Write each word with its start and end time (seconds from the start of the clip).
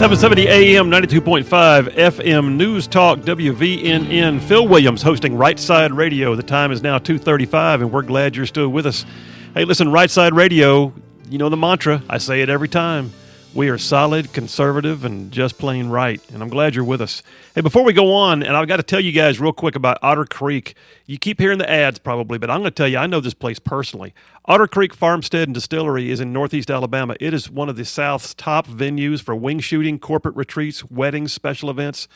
770 0.00 0.48
AM, 0.48 0.90
92.5 0.90 1.94
FM 1.94 2.56
News 2.56 2.86
Talk, 2.86 3.18
WVNN. 3.18 4.40
Phil 4.40 4.66
Williams 4.66 5.02
hosting 5.02 5.36
Right 5.36 5.60
Side 5.60 5.92
Radio. 5.92 6.34
The 6.34 6.42
time 6.42 6.72
is 6.72 6.80
now 6.80 6.98
2.35, 6.98 7.82
and 7.82 7.92
we're 7.92 8.00
glad 8.00 8.34
you're 8.34 8.46
still 8.46 8.70
with 8.70 8.86
us. 8.86 9.04
Hey, 9.52 9.66
listen, 9.66 9.92
Right 9.92 10.08
Side 10.10 10.32
Radio, 10.32 10.94
you 11.28 11.36
know 11.36 11.50
the 11.50 11.58
mantra. 11.58 12.02
I 12.08 12.16
say 12.16 12.40
it 12.40 12.48
every 12.48 12.66
time. 12.66 13.12
We 13.52 13.68
are 13.68 13.78
solid, 13.78 14.32
conservative, 14.32 15.04
and 15.04 15.32
just 15.32 15.58
plain 15.58 15.88
right. 15.88 16.22
And 16.32 16.40
I'm 16.40 16.48
glad 16.48 16.76
you're 16.76 16.84
with 16.84 17.00
us. 17.00 17.20
Hey, 17.52 17.62
before 17.62 17.82
we 17.82 17.92
go 17.92 18.12
on, 18.12 18.44
and 18.44 18.56
I've 18.56 18.68
got 18.68 18.76
to 18.76 18.84
tell 18.84 19.00
you 19.00 19.10
guys 19.10 19.40
real 19.40 19.52
quick 19.52 19.74
about 19.74 19.98
Otter 20.02 20.24
Creek. 20.24 20.76
You 21.06 21.18
keep 21.18 21.40
hearing 21.40 21.58
the 21.58 21.68
ads 21.68 21.98
probably, 21.98 22.38
but 22.38 22.48
I'm 22.48 22.60
going 22.60 22.70
to 22.70 22.70
tell 22.70 22.86
you, 22.86 22.98
I 22.98 23.08
know 23.08 23.18
this 23.18 23.34
place 23.34 23.58
personally. 23.58 24.14
Otter 24.44 24.68
Creek 24.68 24.94
Farmstead 24.94 25.48
and 25.48 25.54
Distillery 25.54 26.12
is 26.12 26.20
in 26.20 26.32
Northeast 26.32 26.70
Alabama. 26.70 27.16
It 27.18 27.34
is 27.34 27.50
one 27.50 27.68
of 27.68 27.74
the 27.74 27.84
South's 27.84 28.34
top 28.34 28.68
venues 28.68 29.20
for 29.20 29.34
wing 29.34 29.58
shooting, 29.58 29.98
corporate 29.98 30.36
retreats, 30.36 30.88
weddings, 30.88 31.32
special 31.32 31.70
events. 31.70 32.06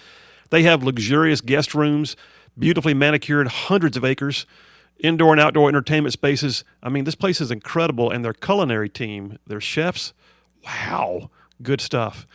They 0.50 0.62
have 0.62 0.84
luxurious 0.84 1.40
guest 1.40 1.74
rooms, 1.74 2.14
beautifully 2.56 2.94
manicured, 2.94 3.48
hundreds 3.48 3.96
of 3.96 4.04
acres 4.04 4.46
indoor 5.00 5.32
and 5.32 5.40
outdoor 5.40 5.68
entertainment 5.68 6.12
spaces. 6.12 6.62
I 6.80 6.88
mean, 6.88 7.02
this 7.02 7.16
place 7.16 7.40
is 7.40 7.50
incredible, 7.50 8.12
and 8.12 8.24
their 8.24 8.32
culinary 8.32 8.88
team, 8.88 9.38
their 9.44 9.60
chefs, 9.60 10.14
wow, 10.64 11.30
good 11.62 11.80
stuff. 11.80 12.26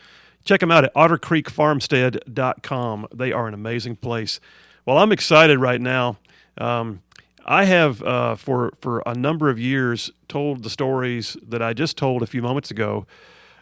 Check 0.45 0.61
them 0.61 0.71
out 0.71 0.85
at 0.85 0.93
ottercreekfarmstead.com. 0.95 3.07
They 3.13 3.31
are 3.31 3.47
an 3.47 3.53
amazing 3.53 3.97
place. 3.97 4.39
Well, 4.85 4.97
I'm 4.97 5.11
excited 5.11 5.59
right 5.59 5.81
now. 5.81 6.17
Um, 6.57 7.01
I 7.45 7.65
have, 7.65 8.01
uh, 8.03 8.35
for, 8.35 8.73
for 8.81 9.03
a 9.05 9.13
number 9.13 9.49
of 9.49 9.59
years, 9.59 10.11
told 10.27 10.63
the 10.63 10.69
stories 10.69 11.37
that 11.47 11.61
I 11.61 11.73
just 11.73 11.97
told 11.97 12.23
a 12.23 12.27
few 12.27 12.41
moments 12.41 12.71
ago 12.71 13.05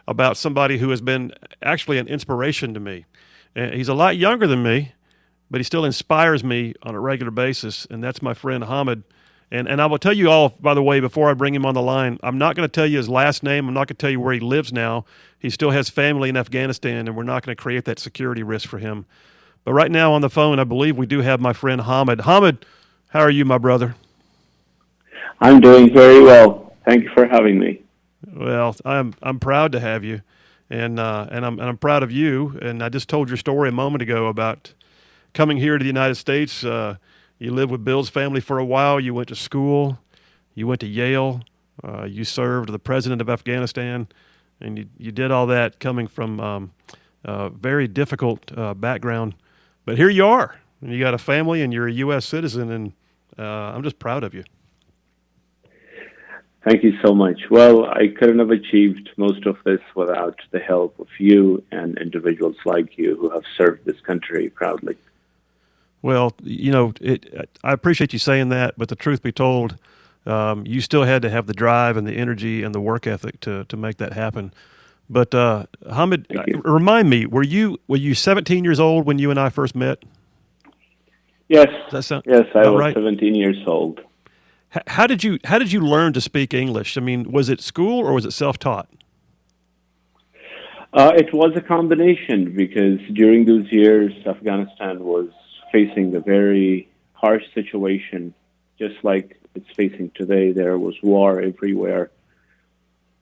about 0.06 0.36
somebody 0.36 0.78
who 0.78 0.90
has 0.90 1.00
been 1.00 1.32
actually 1.62 1.98
an 1.98 2.08
inspiration 2.08 2.74
to 2.74 2.80
me. 2.80 3.04
And 3.54 3.74
he's 3.74 3.88
a 3.88 3.94
lot 3.94 4.16
younger 4.16 4.46
than 4.46 4.62
me, 4.62 4.92
but 5.50 5.60
he 5.60 5.64
still 5.64 5.84
inspires 5.84 6.44
me 6.44 6.74
on 6.82 6.94
a 6.94 7.00
regular 7.00 7.30
basis, 7.30 7.86
and 7.90 8.02
that's 8.02 8.22
my 8.22 8.34
friend 8.34 8.64
Hamed. 8.64 9.04
And, 9.50 9.66
and 9.66 9.80
I 9.80 9.86
will 9.86 9.98
tell 9.98 10.12
you 10.12 10.28
all, 10.30 10.50
by 10.60 10.74
the 10.74 10.82
way, 10.82 11.00
before 11.00 11.30
I 11.30 11.34
bring 11.34 11.54
him 11.54 11.64
on 11.64 11.74
the 11.74 11.80
line, 11.82 12.18
I'm 12.22 12.36
not 12.36 12.54
going 12.54 12.68
to 12.68 12.72
tell 12.72 12.86
you 12.86 12.98
his 12.98 13.08
last 13.08 13.42
name. 13.42 13.66
I'm 13.66 13.74
not 13.74 13.88
going 13.88 13.96
to 13.96 14.02
tell 14.02 14.10
you 14.10 14.20
where 14.20 14.34
he 14.34 14.40
lives 14.40 14.72
now. 14.72 15.06
He 15.38 15.48
still 15.48 15.70
has 15.70 15.88
family 15.88 16.28
in 16.28 16.36
Afghanistan, 16.36 17.08
and 17.08 17.16
we're 17.16 17.22
not 17.22 17.44
going 17.44 17.56
to 17.56 17.60
create 17.60 17.86
that 17.86 17.98
security 17.98 18.42
risk 18.42 18.68
for 18.68 18.78
him. 18.78 19.06
But 19.64 19.72
right 19.72 19.90
now 19.90 20.12
on 20.12 20.20
the 20.20 20.30
phone, 20.30 20.58
I 20.58 20.64
believe 20.64 20.98
we 20.98 21.06
do 21.06 21.20
have 21.22 21.40
my 21.40 21.52
friend 21.52 21.82
Hamed. 21.82 22.22
Hamed, 22.22 22.64
how 23.08 23.20
are 23.20 23.30
you, 23.30 23.44
my 23.44 23.58
brother? 23.58 23.94
I'm 25.40 25.60
doing 25.60 25.92
very 25.92 26.22
well. 26.22 26.74
Thank 26.84 27.04
you 27.04 27.10
for 27.14 27.26
having 27.26 27.58
me. 27.58 27.82
Well, 28.34 28.76
I'm 28.84 29.14
I'm 29.22 29.38
proud 29.38 29.72
to 29.72 29.80
have 29.80 30.04
you, 30.04 30.22
and 30.68 30.98
uh, 30.98 31.28
and 31.30 31.46
I'm 31.46 31.58
and 31.58 31.68
I'm 31.68 31.76
proud 31.78 32.02
of 32.02 32.10
you. 32.10 32.58
And 32.60 32.82
I 32.82 32.88
just 32.88 33.08
told 33.08 33.28
your 33.28 33.36
story 33.36 33.68
a 33.68 33.72
moment 33.72 34.02
ago 34.02 34.26
about 34.26 34.74
coming 35.34 35.56
here 35.58 35.78
to 35.78 35.82
the 35.82 35.86
United 35.86 36.16
States. 36.16 36.64
Uh, 36.64 36.96
you 37.38 37.52
lived 37.52 37.70
with 37.70 37.84
Bill's 37.84 38.08
family 38.08 38.40
for 38.40 38.58
a 38.58 38.64
while. 38.64 38.98
You 38.98 39.14
went 39.14 39.28
to 39.28 39.36
school. 39.36 39.98
You 40.54 40.66
went 40.66 40.80
to 40.80 40.86
Yale. 40.86 41.42
Uh, 41.82 42.04
you 42.04 42.24
served 42.24 42.72
the 42.72 42.78
president 42.78 43.20
of 43.20 43.30
Afghanistan, 43.30 44.08
and 44.60 44.78
you, 44.78 44.86
you 44.98 45.12
did 45.12 45.30
all 45.30 45.46
that 45.46 45.78
coming 45.78 46.08
from 46.08 46.40
um, 46.40 46.72
a 47.24 47.48
very 47.50 47.86
difficult 47.86 48.50
uh, 48.56 48.74
background. 48.74 49.34
But 49.84 49.96
here 49.96 50.08
you 50.10 50.26
are, 50.26 50.58
and 50.80 50.92
you 50.92 50.98
got 50.98 51.14
a 51.14 51.18
family, 51.18 51.62
and 51.62 51.72
you're 51.72 51.86
a 51.86 51.92
U.S. 51.92 52.26
citizen, 52.26 52.70
and 52.72 52.92
uh, 53.38 53.42
I'm 53.42 53.84
just 53.84 54.00
proud 54.00 54.24
of 54.24 54.34
you. 54.34 54.42
Thank 56.64 56.82
you 56.82 56.98
so 57.04 57.14
much. 57.14 57.42
Well, 57.50 57.86
I 57.86 58.08
couldn't 58.08 58.40
have 58.40 58.50
achieved 58.50 59.10
most 59.16 59.46
of 59.46 59.56
this 59.64 59.80
without 59.94 60.40
the 60.50 60.58
help 60.58 60.98
of 60.98 61.06
you 61.18 61.62
and 61.70 61.96
individuals 61.98 62.56
like 62.64 62.98
you 62.98 63.16
who 63.16 63.30
have 63.30 63.44
served 63.56 63.84
this 63.84 64.00
country 64.00 64.50
proudly. 64.50 64.96
Well, 66.02 66.34
you 66.42 66.70
know, 66.70 66.92
it, 67.00 67.50
I 67.64 67.72
appreciate 67.72 68.12
you 68.12 68.18
saying 68.18 68.50
that, 68.50 68.74
but 68.76 68.88
the 68.88 68.96
truth 68.96 69.22
be 69.22 69.32
told, 69.32 69.76
um, 70.26 70.64
you 70.66 70.80
still 70.80 71.04
had 71.04 71.22
to 71.22 71.30
have 71.30 71.46
the 71.46 71.54
drive 71.54 71.96
and 71.96 72.06
the 72.06 72.12
energy 72.12 72.62
and 72.62 72.74
the 72.74 72.80
work 72.80 73.06
ethic 73.06 73.40
to, 73.40 73.64
to 73.64 73.76
make 73.76 73.96
that 73.96 74.12
happen. 74.12 74.52
But 75.10 75.34
uh, 75.34 75.66
Hamed, 75.90 76.26
remind 76.64 77.08
me, 77.08 77.24
were 77.24 77.42
you 77.42 77.78
were 77.88 77.96
you 77.96 78.14
17 78.14 78.62
years 78.62 78.78
old 78.78 79.06
when 79.06 79.18
you 79.18 79.30
and 79.30 79.40
I 79.40 79.48
first 79.48 79.74
met? 79.74 80.02
Yes. 81.48 81.68
Sound, 82.04 82.24
yes, 82.26 82.44
I 82.54 82.68
was 82.68 82.78
right? 82.78 82.94
17 82.94 83.34
years 83.34 83.56
old. 83.66 84.02
how 84.86 85.06
did 85.06 85.24
you 85.24 85.38
how 85.44 85.58
did 85.58 85.72
you 85.72 85.80
learn 85.80 86.12
to 86.12 86.20
speak 86.20 86.52
English? 86.52 86.98
I 86.98 87.00
mean, 87.00 87.32
was 87.32 87.48
it 87.48 87.62
school 87.62 88.00
or 88.00 88.12
was 88.12 88.26
it 88.26 88.32
self 88.32 88.58
taught? 88.58 88.88
Uh, 90.92 91.12
it 91.16 91.32
was 91.32 91.52
a 91.56 91.60
combination 91.60 92.54
because 92.54 92.98
during 93.12 93.46
those 93.46 93.70
years, 93.70 94.12
Afghanistan 94.26 95.04
was 95.04 95.28
facing 95.72 96.14
a 96.14 96.20
very 96.20 96.88
harsh 97.12 97.44
situation, 97.54 98.34
just 98.78 99.02
like 99.02 99.40
it's 99.54 99.70
facing 99.74 100.10
today. 100.10 100.52
There 100.52 100.78
was 100.78 100.94
war 101.02 101.40
everywhere. 101.40 102.10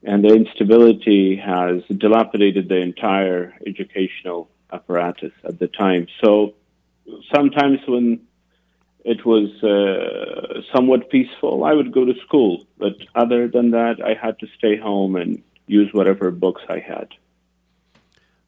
And 0.03 0.23
the 0.23 0.33
instability 0.33 1.35
has 1.37 1.83
dilapidated 1.85 2.69
the 2.69 2.77
entire 2.77 3.53
educational 3.65 4.49
apparatus 4.71 5.33
at 5.43 5.59
the 5.59 5.67
time. 5.67 6.07
So 6.23 6.53
sometimes 7.33 7.79
when 7.87 8.21
it 9.03 9.25
was 9.25 9.49
uh, 9.63 10.61
somewhat 10.73 11.09
peaceful, 11.09 11.63
I 11.63 11.73
would 11.73 11.91
go 11.91 12.05
to 12.05 12.13
school. 12.25 12.65
But 12.77 12.95
other 13.15 13.47
than 13.47 13.71
that, 13.71 13.95
I 14.03 14.13
had 14.13 14.37
to 14.39 14.47
stay 14.57 14.77
home 14.77 15.15
and 15.15 15.41
use 15.65 15.89
whatever 15.93 16.29
books 16.31 16.61
I 16.69 16.79
had. 16.79 17.09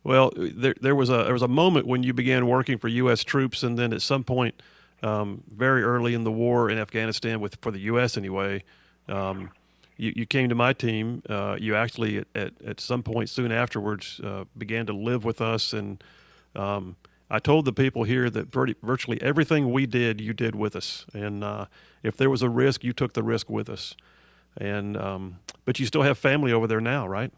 Well, 0.10 0.34
there 0.36 0.74
there 0.82 0.96
was 0.96 1.12
a 1.12 1.18
there 1.26 1.34
was 1.34 1.44
a 1.44 1.48
moment 1.48 1.86
when 1.86 2.02
you 2.02 2.14
began 2.14 2.48
working 2.48 2.80
for 2.80 2.88
U.S. 2.88 3.24
troops, 3.24 3.62
and 3.62 3.78
then 3.78 3.94
at 3.94 4.02
some 4.02 4.24
point, 4.24 4.60
um, 5.04 5.44
very 5.56 5.84
early 5.84 6.16
in 6.16 6.24
the 6.24 6.32
war 6.32 6.72
in 6.72 6.80
Afghanistan, 6.80 7.40
with 7.40 7.60
for 7.62 7.70
the 7.70 7.82
U.S. 7.82 8.18
anyway, 8.18 8.64
um, 9.08 9.52
you, 9.98 10.12
you 10.16 10.26
came 10.26 10.50
to 10.50 10.56
my 10.56 10.74
team. 10.74 11.22
Uh, 11.30 11.58
you 11.60 11.76
actually 11.76 12.26
at, 12.34 12.54
at 12.66 12.80
some 12.80 13.04
point 13.04 13.30
soon 13.30 13.52
afterwards 13.52 14.20
uh, 14.24 14.46
began 14.58 14.88
to 14.88 14.94
live 14.94 15.26
with 15.26 15.42
us, 15.42 15.74
and 15.74 16.04
um, 16.56 16.96
I 17.30 17.38
told 17.38 17.66
the 17.66 17.74
people 17.74 18.04
here 18.04 18.32
that 18.32 18.52
virtually 18.52 19.22
everything 19.22 19.72
we 19.72 19.86
did, 19.86 20.20
you 20.20 20.34
did 20.34 20.56
with 20.56 20.76
us, 20.76 21.06
and 21.14 21.44
uh, 21.44 21.66
if 22.02 22.18
there 22.18 22.32
was 22.32 22.42
a 22.42 22.50
risk, 22.50 22.84
you 22.84 22.94
took 22.94 23.14
the 23.14 23.22
risk 23.22 23.48
with 23.48 23.70
us. 23.70 23.96
And 24.58 24.98
um, 24.98 25.38
but 25.66 25.80
you 25.80 25.86
still 25.86 26.02
have 26.02 26.18
family 26.18 26.52
over 26.52 26.66
there 26.66 26.82
now, 26.82 27.08
right? 27.08 27.32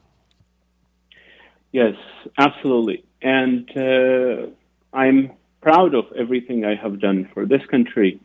Yes, 1.72 1.96
absolutely. 2.38 3.04
And 3.22 3.70
uh, 3.78 4.48
I'm 4.94 5.32
proud 5.62 5.96
of 5.96 6.06
everything 6.18 6.66
I 6.66 6.76
have 6.76 7.00
done 7.00 7.30
for 7.34 7.46
this 7.46 7.66
country, 7.68 8.20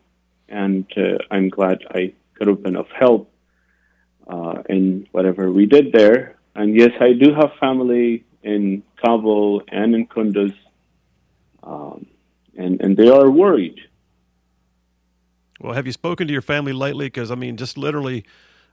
and 0.48 0.84
uh, 0.96 1.18
I'm 1.30 1.48
glad 1.48 1.84
I 1.90 2.12
could 2.34 2.48
have 2.48 2.62
been 2.62 2.76
of 2.76 2.88
help 2.88 3.30
uh, 4.26 4.62
in 4.68 5.06
whatever 5.12 5.50
we 5.50 5.66
did 5.66 5.92
there. 5.92 6.36
And 6.54 6.74
yes, 6.74 6.90
I 7.00 7.12
do 7.12 7.34
have 7.34 7.52
family 7.60 8.24
in 8.42 8.82
Kabul 9.04 9.62
and 9.68 9.94
in 9.94 10.06
Kunduz, 10.06 10.54
um, 11.62 12.06
and 12.56 12.80
and 12.80 12.96
they 12.96 13.08
are 13.08 13.30
worried. 13.30 13.78
Well, 15.60 15.74
have 15.74 15.86
you 15.86 15.92
spoken 15.92 16.26
to 16.26 16.32
your 16.32 16.42
family 16.42 16.72
lately? 16.72 17.06
Because 17.06 17.30
I 17.30 17.34
mean, 17.34 17.56
just 17.56 17.78
literally 17.78 18.24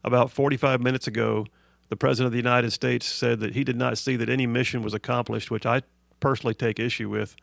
about 0.03 0.31
45 0.31 0.81
minutes 0.81 1.07
ago 1.07 1.45
the 1.89 1.95
President 1.95 2.27
of 2.27 2.31
the 2.31 2.37
United 2.37 2.71
States 2.71 3.05
said 3.05 3.39
that 3.41 3.53
he 3.53 3.63
did 3.63 3.75
not 3.75 3.97
see 3.97 4.15
that 4.15 4.29
any 4.29 4.47
mission 4.47 4.81
was 4.81 4.93
accomplished, 4.93 5.51
which 5.51 5.65
I 5.65 5.81
personally 6.19 6.53
take 6.53 6.79
issue 6.79 7.09
with, 7.09 7.35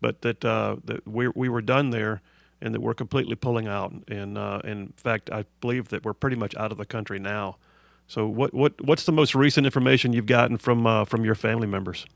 but 0.00 0.22
that, 0.22 0.44
uh, 0.44 0.76
that 0.84 1.06
we, 1.06 1.28
we 1.28 1.48
were 1.48 1.60
done 1.60 1.90
there 1.90 2.22
and 2.60 2.74
that 2.74 2.80
we're 2.80 2.94
completely 2.94 3.34
pulling 3.34 3.66
out. 3.66 3.92
And 4.08 4.38
uh, 4.38 4.60
in 4.64 4.92
fact, 4.96 5.30
I 5.30 5.44
believe 5.60 5.88
that 5.88 6.04
we're 6.04 6.14
pretty 6.14 6.36
much 6.36 6.54
out 6.56 6.72
of 6.72 6.78
the 6.78 6.86
country 6.86 7.18
now. 7.18 7.56
So, 8.06 8.26
what, 8.26 8.52
what, 8.52 8.80
what's 8.84 9.04
the 9.04 9.12
most 9.12 9.34
recent 9.34 9.66
information 9.66 10.12
you've 10.12 10.26
gotten 10.26 10.56
from, 10.56 10.86
uh, 10.86 11.04
from 11.04 11.24
your 11.24 11.36
family 11.36 11.68
members? 11.68 12.06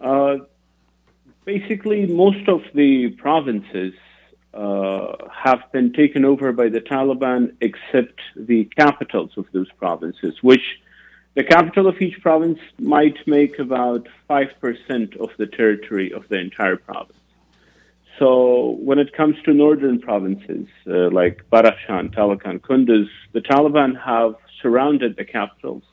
Uh, 0.00 0.36
basically, 1.44 2.06
most 2.06 2.48
of 2.48 2.62
the 2.74 3.08
provinces 3.18 3.94
uh, 4.54 5.12
have 5.32 5.60
been 5.72 5.92
taken 5.92 6.24
over 6.24 6.52
by 6.52 6.68
the 6.68 6.80
Taliban, 6.80 7.54
except 7.60 8.20
the 8.36 8.64
capitals 8.76 9.30
of 9.36 9.46
those 9.52 9.70
provinces, 9.72 10.42
which 10.42 10.80
the 11.34 11.44
capital 11.44 11.86
of 11.86 12.00
each 12.00 12.20
province 12.20 12.58
might 12.78 13.18
make 13.26 13.58
about 13.58 14.08
5% 14.28 15.16
of 15.20 15.30
the 15.36 15.46
territory 15.46 16.12
of 16.12 16.26
the 16.28 16.38
entire 16.38 16.76
province. 16.76 17.18
So 18.18 18.76
when 18.80 18.98
it 18.98 19.12
comes 19.12 19.36
to 19.44 19.54
northern 19.54 20.00
provinces 20.00 20.66
uh, 20.86 21.10
like 21.10 21.44
Badakhshan, 21.52 22.14
Talakan, 22.14 22.60
Kunduz, 22.60 23.08
the 23.32 23.40
Taliban 23.40 24.00
have 24.02 24.34
surrounded 24.60 25.16
the 25.16 25.24
capitals. 25.24 25.84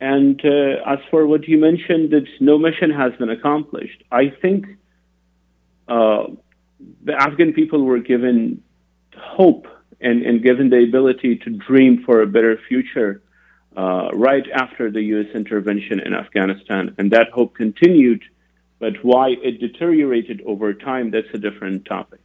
And 0.00 0.40
uh, 0.44 0.82
as 0.86 0.98
for 1.10 1.26
what 1.26 1.48
you 1.48 1.58
mentioned, 1.58 2.10
that 2.10 2.26
no 2.40 2.58
mission 2.58 2.90
has 2.90 3.12
been 3.14 3.30
accomplished, 3.30 4.04
I 4.12 4.28
think 4.28 4.66
uh, 5.88 6.26
the 7.02 7.14
Afghan 7.14 7.52
people 7.52 7.82
were 7.84 8.00
given 8.00 8.62
hope 9.16 9.66
and, 10.00 10.22
and 10.22 10.42
given 10.42 10.70
the 10.70 10.82
ability 10.82 11.36
to 11.36 11.50
dream 11.50 12.02
for 12.04 12.22
a 12.22 12.26
better 12.26 12.58
future 12.68 13.22
uh, 13.76 14.10
right 14.12 14.44
after 14.52 14.90
the 14.90 15.02
U.S. 15.02 15.34
intervention 15.34 16.00
in 16.00 16.14
Afghanistan, 16.14 16.94
and 16.98 17.10
that 17.10 17.30
hope 17.30 17.54
continued. 17.54 18.22
But 18.78 19.02
why 19.02 19.30
it 19.42 19.60
deteriorated 19.60 20.42
over 20.46 20.74
time, 20.74 21.10
that's 21.10 21.28
a 21.32 21.38
different 21.38 21.84
topic. 21.84 22.20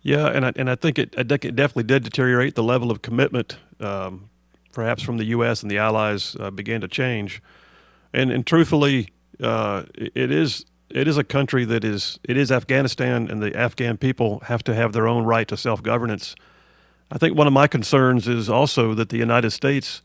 Yeah, 0.00 0.28
and 0.28 0.46
I, 0.46 0.52
and 0.56 0.70
I 0.70 0.76
think 0.76 0.98
it, 0.98 1.14
it 1.16 1.28
definitely 1.28 1.82
did 1.82 2.04
deteriorate. 2.04 2.54
The 2.54 2.62
level 2.62 2.90
of 2.90 3.02
commitment, 3.02 3.58
um, 3.80 4.30
perhaps 4.72 5.02
from 5.02 5.18
the 5.18 5.24
U.S. 5.26 5.62
and 5.62 5.70
the 5.70 5.78
allies, 5.78 6.36
uh, 6.38 6.50
began 6.50 6.80
to 6.80 6.88
change. 6.88 7.42
And, 8.12 8.30
and 8.30 8.46
truthfully, 8.46 9.10
uh, 9.40 9.84
it 9.94 10.30
is 10.30 10.64
it 10.96 11.06
is 11.06 11.18
a 11.18 11.24
country 11.24 11.66
that 11.66 11.84
is 11.84 12.18
it 12.24 12.38
is 12.38 12.50
Afghanistan, 12.50 13.28
and 13.30 13.42
the 13.42 13.54
Afghan 13.54 13.98
people 13.98 14.40
have 14.46 14.64
to 14.64 14.74
have 14.74 14.94
their 14.94 15.06
own 15.06 15.24
right 15.24 15.46
to 15.48 15.56
self 15.56 15.82
governance. 15.82 16.34
I 17.10 17.18
think 17.18 17.36
one 17.36 17.46
of 17.46 17.52
my 17.52 17.66
concerns 17.66 18.26
is 18.26 18.48
also 18.48 18.94
that 18.94 19.10
the 19.10 19.18
United 19.18 19.50
States 19.50 20.00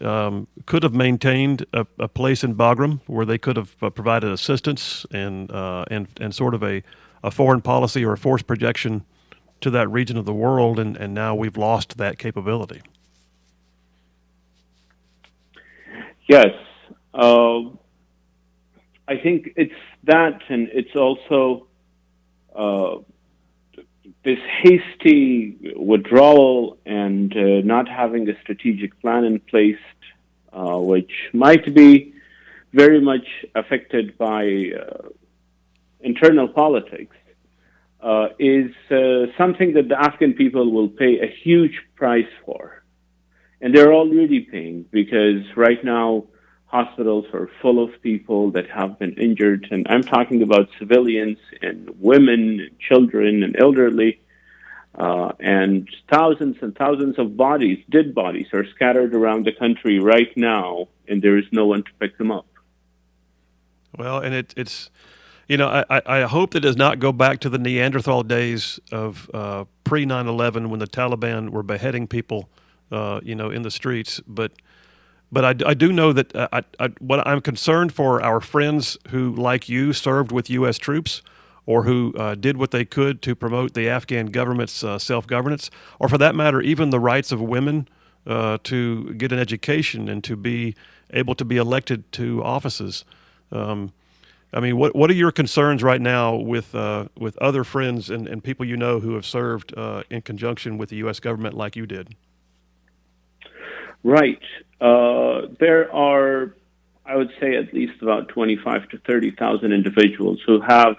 um, 0.00 0.48
could 0.64 0.82
have 0.82 0.94
maintained 0.94 1.66
a, 1.72 1.86
a, 1.98 2.08
place 2.08 2.42
in 2.42 2.56
Bagram 2.56 3.00
where 3.06 3.24
they 3.24 3.38
could 3.38 3.56
have 3.56 3.76
uh, 3.80 3.90
provided 3.90 4.32
assistance 4.32 5.04
and 5.12 5.50
uh, 5.52 5.84
and 5.90 6.08
and 6.18 6.34
sort 6.34 6.54
of 6.54 6.62
a, 6.64 6.82
a 7.22 7.30
foreign 7.30 7.60
policy 7.60 8.02
or 8.02 8.14
a 8.14 8.18
force 8.18 8.42
projection 8.42 9.04
to 9.60 9.70
that 9.70 9.88
region 9.90 10.16
of 10.16 10.24
the 10.24 10.34
world, 10.34 10.78
and, 10.78 10.96
and 10.96 11.12
now 11.12 11.34
we've 11.34 11.56
lost 11.56 11.98
that 11.98 12.18
capability. 12.18 12.82
Yes, 16.26 16.48
uh, 17.12 17.60
I 19.06 19.16
think 19.18 19.52
it's 19.56 19.74
that, 20.04 20.40
and 20.48 20.68
it's 20.72 20.96
also 20.96 21.66
uh, 22.54 22.96
this 24.24 24.38
hasty 24.62 25.74
withdrawal 25.76 26.78
and 26.86 27.36
uh, 27.36 27.60
not 27.64 27.88
having 27.88 28.28
a 28.28 28.40
strategic 28.40 28.98
plan 29.00 29.24
in 29.24 29.40
place, 29.40 29.84
uh, 30.52 30.78
which 30.78 31.12
might 31.32 31.74
be 31.74 32.14
very 32.72 33.00
much 33.00 33.26
affected 33.54 34.16
by 34.16 34.72
uh, 34.72 35.08
internal 36.00 36.48
politics, 36.48 37.16
uh, 38.00 38.28
is 38.38 38.70
uh, 38.90 39.26
something 39.38 39.74
that 39.74 39.88
the 39.88 39.98
Afghan 39.98 40.32
people 40.34 40.70
will 40.70 40.88
pay 40.88 41.20
a 41.20 41.26
huge 41.26 41.78
price 41.94 42.32
for. 42.44 42.82
And 43.60 43.74
they're 43.74 43.92
already 43.92 44.40
paying 44.40 44.84
because 44.90 45.42
right 45.56 45.82
now, 45.84 46.24
hospitals 46.74 47.24
are 47.32 47.48
full 47.62 47.78
of 47.84 48.02
people 48.02 48.50
that 48.50 48.68
have 48.68 48.98
been 48.98 49.14
injured. 49.14 49.68
And 49.70 49.86
I'm 49.88 50.02
talking 50.02 50.42
about 50.42 50.68
civilians 50.76 51.38
and 51.62 51.88
women, 52.00 52.58
and 52.58 52.78
children, 52.80 53.44
and 53.44 53.54
elderly. 53.56 54.20
Uh, 54.96 55.30
and 55.38 55.88
thousands 56.10 56.56
and 56.62 56.74
thousands 56.76 57.16
of 57.16 57.36
bodies, 57.36 57.78
dead 57.90 58.12
bodies, 58.12 58.48
are 58.52 58.66
scattered 58.74 59.14
around 59.14 59.46
the 59.46 59.52
country 59.52 60.00
right 60.00 60.36
now, 60.36 60.88
and 61.08 61.22
there 61.22 61.38
is 61.38 61.44
no 61.52 61.64
one 61.64 61.84
to 61.84 61.92
pick 62.00 62.18
them 62.18 62.32
up. 62.32 62.46
Well, 63.96 64.18
and 64.18 64.34
it, 64.34 64.52
it's, 64.56 64.90
you 65.46 65.56
know, 65.56 65.68
I, 65.88 66.02
I 66.06 66.22
hope 66.22 66.56
it 66.56 66.60
does 66.60 66.76
not 66.76 66.98
go 66.98 67.12
back 67.12 67.38
to 67.40 67.48
the 67.48 67.58
Neanderthal 67.58 68.24
days 68.24 68.80
of 68.90 69.30
uh, 69.32 69.64
pre 69.84 70.06
9 70.06 70.26
11 70.26 70.70
when 70.70 70.80
the 70.80 70.88
Taliban 70.88 71.50
were 71.50 71.62
beheading 71.62 72.08
people, 72.08 72.48
uh, 72.90 73.20
you 73.22 73.36
know, 73.36 73.50
in 73.50 73.62
the 73.62 73.70
streets. 73.70 74.20
But 74.26 74.52
but 75.34 75.44
I, 75.44 75.70
I 75.70 75.74
do 75.74 75.92
know 75.92 76.12
that 76.12 76.34
uh, 76.34 76.48
I, 76.52 76.62
I, 76.78 76.88
what 77.00 77.26
I'm 77.26 77.40
concerned 77.40 77.92
for 77.92 78.22
our 78.22 78.40
friends 78.40 78.96
who, 79.08 79.34
like 79.34 79.68
you, 79.68 79.92
served 79.92 80.30
with 80.30 80.48
U.S. 80.48 80.78
troops 80.78 81.22
or 81.66 81.82
who 81.82 82.14
uh, 82.16 82.36
did 82.36 82.56
what 82.56 82.70
they 82.70 82.84
could 82.84 83.20
to 83.22 83.34
promote 83.34 83.74
the 83.74 83.88
Afghan 83.88 84.26
government's 84.26 84.84
uh, 84.84 84.96
self 84.98 85.26
governance, 85.26 85.70
or 85.98 86.08
for 86.08 86.18
that 86.18 86.36
matter, 86.36 86.60
even 86.60 86.90
the 86.90 87.00
rights 87.00 87.32
of 87.32 87.40
women 87.40 87.88
uh, 88.26 88.58
to 88.64 89.12
get 89.14 89.32
an 89.32 89.40
education 89.40 90.08
and 90.08 90.22
to 90.22 90.36
be 90.36 90.76
able 91.10 91.34
to 91.34 91.44
be 91.44 91.56
elected 91.56 92.10
to 92.12 92.42
offices. 92.42 93.04
Um, 93.50 93.92
I 94.52 94.60
mean, 94.60 94.76
what 94.76 94.94
what 94.94 95.10
are 95.10 95.14
your 95.14 95.32
concerns 95.32 95.82
right 95.82 96.00
now 96.00 96.36
with 96.36 96.76
uh, 96.76 97.06
with 97.18 97.36
other 97.38 97.64
friends 97.64 98.08
and, 98.08 98.28
and 98.28 98.42
people 98.42 98.64
you 98.64 98.76
know 98.76 99.00
who 99.00 99.14
have 99.14 99.26
served 99.26 99.76
uh, 99.76 100.04
in 100.10 100.22
conjunction 100.22 100.78
with 100.78 100.90
the 100.90 100.96
U.S. 100.96 101.18
government 101.18 101.56
like 101.56 101.74
you 101.74 101.86
did? 101.86 102.14
Right. 104.04 104.42
Uh, 104.82 105.46
there 105.58 105.92
are, 105.92 106.54
I 107.06 107.16
would 107.16 107.32
say, 107.40 107.56
at 107.56 107.72
least 107.72 108.02
about 108.02 108.28
25 108.28 108.90
to 108.90 108.98
30,000 108.98 109.72
individuals 109.72 110.40
who 110.46 110.60
have 110.60 110.96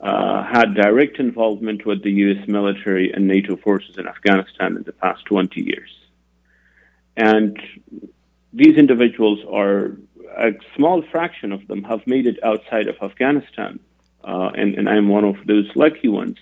uh, 0.00 0.44
had 0.44 0.74
direct 0.74 1.18
involvement 1.18 1.84
with 1.84 2.04
the 2.04 2.12
U.S. 2.12 2.46
military 2.46 3.12
and 3.12 3.26
NATO 3.26 3.56
forces 3.56 3.98
in 3.98 4.06
Afghanistan 4.06 4.76
in 4.76 4.84
the 4.84 4.92
past 4.92 5.24
20 5.24 5.60
years. 5.60 5.90
And 7.16 7.60
these 8.52 8.76
individuals 8.76 9.40
are, 9.52 9.96
a 10.36 10.52
small 10.76 11.02
fraction 11.02 11.50
of 11.52 11.66
them 11.66 11.82
have 11.82 12.06
made 12.06 12.26
it 12.26 12.42
outside 12.44 12.86
of 12.86 12.96
Afghanistan. 13.02 13.80
Uh, 14.22 14.50
and, 14.54 14.76
and 14.76 14.88
I'm 14.88 15.08
one 15.08 15.24
of 15.24 15.36
those 15.46 15.68
lucky 15.74 16.08
ones 16.08 16.38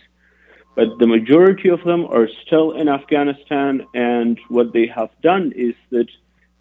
but 0.75 0.99
the 0.99 1.07
majority 1.07 1.69
of 1.69 1.85
them 1.85 2.07
are 2.07 2.29
still 2.47 2.73
in 2.73 2.89
Afghanistan. 2.89 3.87
And 3.95 4.39
what 4.49 4.73
they 4.73 4.87
have 4.87 5.11
done 5.23 5.53
is 5.55 5.75
that 5.91 6.09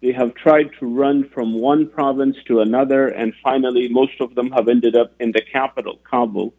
they 0.02 0.12
have 0.12 0.34
tried 0.34 0.70
to 0.80 0.86
run 0.86 1.28
from 1.30 1.54
one 1.54 1.88
province 1.88 2.36
to 2.48 2.60
another, 2.60 3.08
and 3.08 3.32
finally, 3.42 3.88
most 3.88 4.20
of 4.20 4.34
them 4.34 4.50
have 4.50 4.68
ended 4.68 4.96
up 4.96 5.12
in 5.20 5.32
the 5.32 5.40
capital, 5.40 6.00
Kabul, 6.10 6.52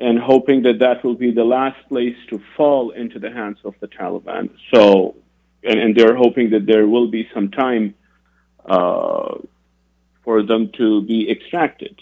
and 0.00 0.18
hoping 0.18 0.62
that 0.62 0.78
that 0.80 1.04
will 1.04 1.14
be 1.14 1.30
the 1.30 1.44
last 1.44 1.76
place 1.88 2.16
to 2.30 2.42
fall 2.56 2.90
into 2.90 3.18
the 3.18 3.30
hands 3.30 3.58
of 3.64 3.74
the 3.80 3.88
Taliban. 3.88 4.50
So, 4.74 5.16
and, 5.62 5.78
and 5.78 5.94
they're 5.94 6.16
hoping 6.16 6.50
that 6.50 6.66
there 6.66 6.88
will 6.88 7.08
be 7.08 7.28
some 7.34 7.50
time 7.50 7.94
uh, 8.64 9.36
for 10.24 10.42
them 10.42 10.70
to 10.78 11.02
be 11.02 11.30
extracted 11.30 12.00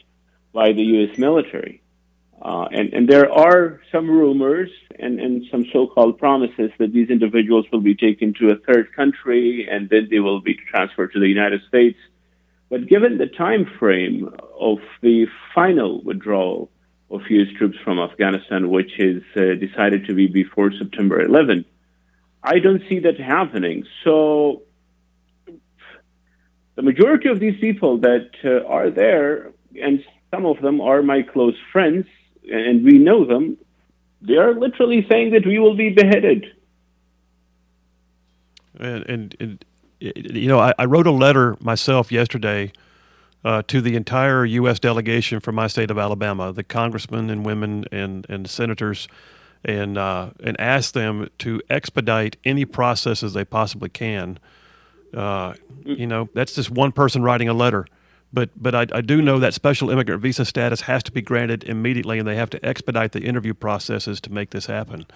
by 0.52 0.72
the 0.72 0.82
U.S. 0.82 1.18
military. 1.18 1.79
Uh, 2.42 2.66
and, 2.72 2.94
and 2.94 3.08
there 3.08 3.30
are 3.30 3.80
some 3.92 4.08
rumors 4.08 4.70
and, 4.98 5.20
and 5.20 5.44
some 5.50 5.66
so-called 5.72 6.18
promises 6.18 6.70
that 6.78 6.92
these 6.92 7.10
individuals 7.10 7.66
will 7.70 7.80
be 7.82 7.94
taken 7.94 8.32
to 8.32 8.50
a 8.50 8.56
third 8.56 8.94
country 8.94 9.68
and 9.70 9.90
then 9.90 10.08
they 10.10 10.20
will 10.20 10.40
be 10.40 10.54
transferred 10.54 11.12
to 11.12 11.20
the 11.20 11.28
United 11.28 11.60
States. 11.68 11.98
But 12.70 12.86
given 12.86 13.18
the 13.18 13.26
time 13.26 13.66
frame 13.78 14.34
of 14.58 14.78
the 15.02 15.26
final 15.54 16.00
withdrawal 16.02 16.70
of 17.10 17.22
U.S. 17.28 17.48
troops 17.58 17.76
from 17.84 17.98
Afghanistan, 17.98 18.70
which 18.70 18.98
is 18.98 19.22
uh, 19.36 19.54
decided 19.54 20.06
to 20.06 20.14
be 20.14 20.26
before 20.28 20.72
September 20.72 21.20
11, 21.20 21.64
I 22.42 22.58
don't 22.60 22.82
see 22.88 23.00
that 23.00 23.18
happening. 23.18 23.84
So 24.04 24.62
the 26.76 26.82
majority 26.82 27.28
of 27.28 27.40
these 27.40 27.60
people 27.60 27.98
that 27.98 28.30
uh, 28.44 28.64
are 28.66 28.88
there, 28.88 29.52
and 29.82 30.02
some 30.30 30.46
of 30.46 30.62
them 30.62 30.80
are 30.80 31.02
my 31.02 31.22
close 31.22 31.56
friends, 31.72 32.06
and 32.50 32.84
we 32.84 32.98
know 32.98 33.24
them, 33.24 33.56
they 34.22 34.36
are 34.36 34.54
literally 34.54 35.06
saying 35.10 35.32
that 35.32 35.46
we 35.46 35.58
will 35.58 35.76
be 35.76 35.90
beheaded. 35.90 36.46
And, 38.78 39.08
and, 39.08 39.36
and 39.40 39.64
you 40.00 40.48
know, 40.48 40.58
I, 40.58 40.72
I, 40.78 40.84
wrote 40.86 41.06
a 41.06 41.12
letter 41.12 41.56
myself 41.60 42.10
yesterday 42.10 42.72
uh, 43.44 43.62
to 43.68 43.80
the 43.80 43.96
entire 43.96 44.44
U.S. 44.44 44.78
delegation 44.78 45.40
from 45.40 45.54
my 45.54 45.66
state 45.66 45.90
of 45.90 45.98
Alabama, 45.98 46.52
the 46.52 46.62
congressmen 46.62 47.28
and 47.30 47.44
women 47.44 47.84
and, 47.92 48.26
and 48.28 48.48
senators, 48.48 49.08
and 49.64 49.98
uh, 49.98 50.30
and 50.42 50.58
asked 50.58 50.94
them 50.94 51.28
to 51.38 51.60
expedite 51.68 52.36
any 52.44 52.64
processes 52.64 53.34
they 53.34 53.44
possibly 53.44 53.90
can. 53.90 54.38
Uh, 55.14 55.54
you 55.84 56.06
know, 56.06 56.28
that's 56.34 56.54
just 56.54 56.70
one 56.70 56.92
person 56.92 57.22
writing 57.22 57.48
a 57.48 57.52
letter. 57.52 57.86
But 58.32 58.50
but 58.56 58.74
I, 58.74 58.86
I 58.92 59.00
do 59.00 59.20
know 59.20 59.38
that 59.38 59.54
special 59.54 59.90
immigrant 59.90 60.22
visa 60.22 60.44
status 60.44 60.82
has 60.82 61.02
to 61.04 61.12
be 61.12 61.20
granted 61.20 61.64
immediately, 61.64 62.18
and 62.18 62.28
they 62.28 62.36
have 62.36 62.50
to 62.50 62.64
expedite 62.64 63.12
the 63.12 63.20
interview 63.20 63.54
processes 63.54 64.20
to 64.22 64.32
make 64.32 64.50
this 64.50 64.66
happen. 64.66 65.06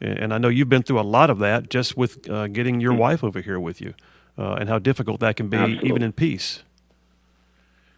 And 0.00 0.32
I 0.32 0.38
know 0.38 0.48
you've 0.48 0.68
been 0.68 0.82
through 0.82 1.00
a 1.00 1.02
lot 1.02 1.28
of 1.28 1.40
that 1.40 1.68
just 1.68 1.96
with 1.96 2.28
uh, 2.30 2.46
getting 2.46 2.80
your 2.80 2.92
mm-hmm. 2.92 3.00
wife 3.00 3.24
over 3.24 3.40
here 3.40 3.60
with 3.60 3.80
you, 3.80 3.94
uh, 4.38 4.54
and 4.54 4.68
how 4.68 4.78
difficult 4.78 5.20
that 5.20 5.36
can 5.36 5.48
be 5.48 5.56
Absolutely. 5.56 5.88
even 5.88 6.02
in 6.02 6.12
peace. 6.12 6.62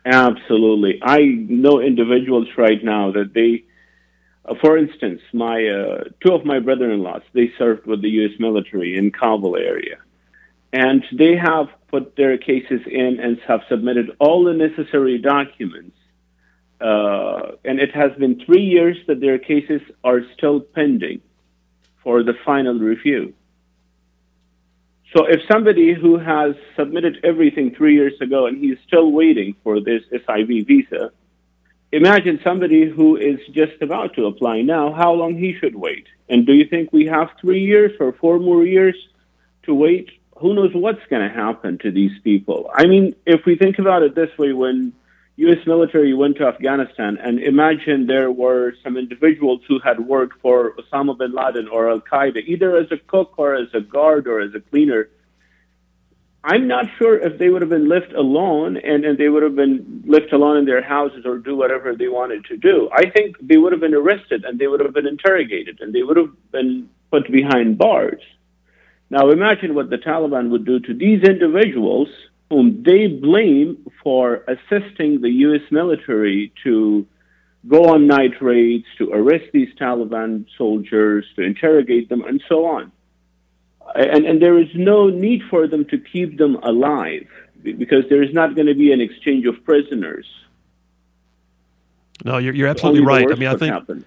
Absolutely, 0.05 1.01
I 1.03 1.19
know 1.21 1.81
individuals 1.81 2.49
right 2.57 2.83
now 2.83 3.13
that 3.13 3.35
they, 3.35 3.63
uh, 4.47 4.55
for 4.61 4.77
instance, 4.77 5.21
my 5.33 5.65
uh, 5.67 6.05
two 6.21 6.33
of 6.33 6.45
my 6.45 6.59
brother-in-laws 6.59 7.23
they 7.35 7.53
served 7.59 7.87
with 7.87 8.03
the 8.03 8.11
U.S. 8.11 8.41
military 8.41 8.97
in 8.97 9.13
Kabul 9.13 9.57
area, 9.57 9.99
and 10.73 11.05
they 11.13 11.37
have 11.37 11.69
put 11.89 12.17
their 12.17 12.39
cases 12.39 12.81
in 12.87 13.21
and 13.21 13.39
have 13.47 13.61
submitted 13.69 14.17
all 14.19 14.45
the 14.45 14.55
necessary 14.55 15.19
documents. 15.19 15.97
Uh, 16.81 17.53
and 17.65 17.79
it 17.79 17.95
has 17.95 18.13
been 18.19 18.43
three 18.45 18.65
years 18.65 18.97
that 19.07 19.21
their 19.21 19.39
cases 19.39 19.83
are 20.03 20.21
still 20.37 20.61
pending 20.61 21.21
for 22.03 22.23
the 22.25 22.33
final 22.45 22.79
review. 22.79 23.35
So 25.15 25.27
if 25.27 25.41
somebody 25.51 25.93
who 25.93 26.17
has 26.19 26.55
submitted 26.75 27.19
everything 27.23 27.75
three 27.75 27.95
years 27.95 28.19
ago 28.21 28.47
and 28.47 28.57
he's 28.57 28.79
still 28.87 29.13
waiting 29.13 29.55
for 29.63 29.79
this 29.79 30.03
SIV 30.11 30.67
visa, 30.67 31.13
imagine 31.93 32.41
somebody 32.43 32.89
who 32.89 33.17
is 33.17 33.39
just 33.53 33.81
about 33.83 34.15
to 34.15 34.25
apply 34.25 34.63
now, 34.63 34.93
how 34.93 35.13
long 35.13 35.37
he 35.37 35.55
should 35.55 35.77
wait. 35.77 36.07
And 36.31 36.47
do 36.47 36.55
you 36.55 36.65
think 36.65 36.93
we 36.93 37.05
have 37.07 37.29
three 37.39 37.61
years 37.61 37.93
or 38.01 38.15
four 38.15 38.39
more 38.39 38.65
years 38.65 38.97
to 39.65 39.75
wait 39.75 40.11
who 40.37 40.55
knows 40.55 40.71
what's 40.75 41.05
going 41.11 41.27
to 41.27 41.35
happen 41.35 41.79
to 41.79 41.91
these 41.91 42.13
people? 42.25 42.71
I 42.75 42.87
mean, 42.87 43.15
if 43.27 43.45
we 43.47 43.57
think 43.57 43.79
about 43.79 44.03
it 44.03 44.15
this 44.15 44.31
way, 44.39 44.53
when 44.53 44.93
U.S. 45.37 45.67
military 45.67 46.13
went 46.15 46.37
to 46.37 46.47
Afghanistan, 46.47 47.17
and 47.17 47.41
imagine 47.41 48.07
there 48.07 48.31
were 48.31 48.75
some 48.85 48.97
individuals 48.97 49.61
who 49.67 49.79
had 49.79 50.01
worked 50.01 50.41
for 50.41 50.75
Osama 50.75 51.17
bin 51.17 51.33
Laden 51.33 51.69
or 51.69 51.91
Al 51.91 52.01
Qaeda, 52.01 52.45
either 52.47 52.77
as 52.77 52.91
a 52.93 52.99
cook 52.99 53.35
or 53.39 53.55
as 53.55 53.69
a 53.73 53.81
guard 53.81 54.27
or 54.27 54.41
as 54.41 54.55
a 54.55 54.61
cleaner. 54.61 55.09
I'm 56.45 56.67
not 56.67 56.87
sure 56.99 57.19
if 57.19 57.39
they 57.39 57.49
would 57.49 57.63
have 57.63 57.71
been 57.71 57.89
left 57.89 58.13
alone 58.13 58.77
and, 58.77 59.05
and 59.05 59.17
they 59.17 59.29
would 59.29 59.45
have 59.45 59.55
been 59.55 60.03
left 60.07 60.33
alone 60.33 60.57
in 60.57 60.65
their 60.65 60.83
houses 60.83 61.25
or 61.25 61.39
do 61.39 61.55
whatever 61.57 61.95
they 61.95 62.09
wanted 62.09 62.45
to 62.47 62.57
do. 62.57 62.91
I 62.93 63.09
think 63.11 63.37
they 63.41 63.57
would 63.57 63.71
have 63.71 63.81
been 63.81 63.95
arrested 63.95 64.45
and 64.45 64.59
they 64.59 64.67
would 64.67 64.81
have 64.81 64.93
been 64.93 65.07
interrogated 65.07 65.79
and 65.81 65.95
they 65.95 66.03
would 66.03 66.17
have 66.17 66.33
been 66.51 66.89
put 67.13 67.31
behind 67.31 67.79
bars. 67.79 68.21
Now 69.13 69.29
imagine 69.29 69.75
what 69.75 69.91
the 69.91 69.99
Taliban 69.99 70.49
would 70.49 70.65
do 70.65 70.81
to 70.81 70.95
these 70.95 71.23
individuals 71.23 72.09
whom 72.49 72.83
they 72.83 73.09
blame 73.09 73.87
for 74.03 74.43
assisting 74.49 75.21
the 75.21 75.29
U.S. 75.47 75.61
military 75.71 76.51
to 76.65 77.07
go 77.69 77.91
on 77.93 78.07
night 78.07 78.41
raids, 78.41 78.87
to 78.97 79.13
arrest 79.13 79.45
these 79.53 79.69
Taliban 79.79 80.47
soldiers, 80.57 81.27
to 81.37 81.43
interrogate 81.43 82.09
them, 82.09 82.23
and 82.25 82.43
so 82.49 82.65
on. 82.65 82.91
And, 83.95 84.25
and 84.25 84.41
there 84.41 84.59
is 84.59 84.69
no 84.75 85.11
need 85.11 85.43
for 85.51 85.67
them 85.67 85.85
to 85.87 85.99
keep 85.99 86.39
them 86.39 86.57
alive 86.63 87.29
because 87.63 88.05
there 88.09 88.23
is 88.23 88.33
not 88.33 88.55
going 88.55 88.67
to 88.67 88.75
be 88.75 88.93
an 88.93 89.03
exchange 89.03 89.45
of 89.45 89.63
prisoners. 89.63 90.27
No, 92.25 92.39
you're, 92.39 92.55
you're 92.55 92.69
absolutely 92.69 93.03
right. 93.03 93.31
I 93.31 93.35
mean, 93.35 93.49
I 93.49 93.57
think 93.57 93.75
happen. 93.75 94.07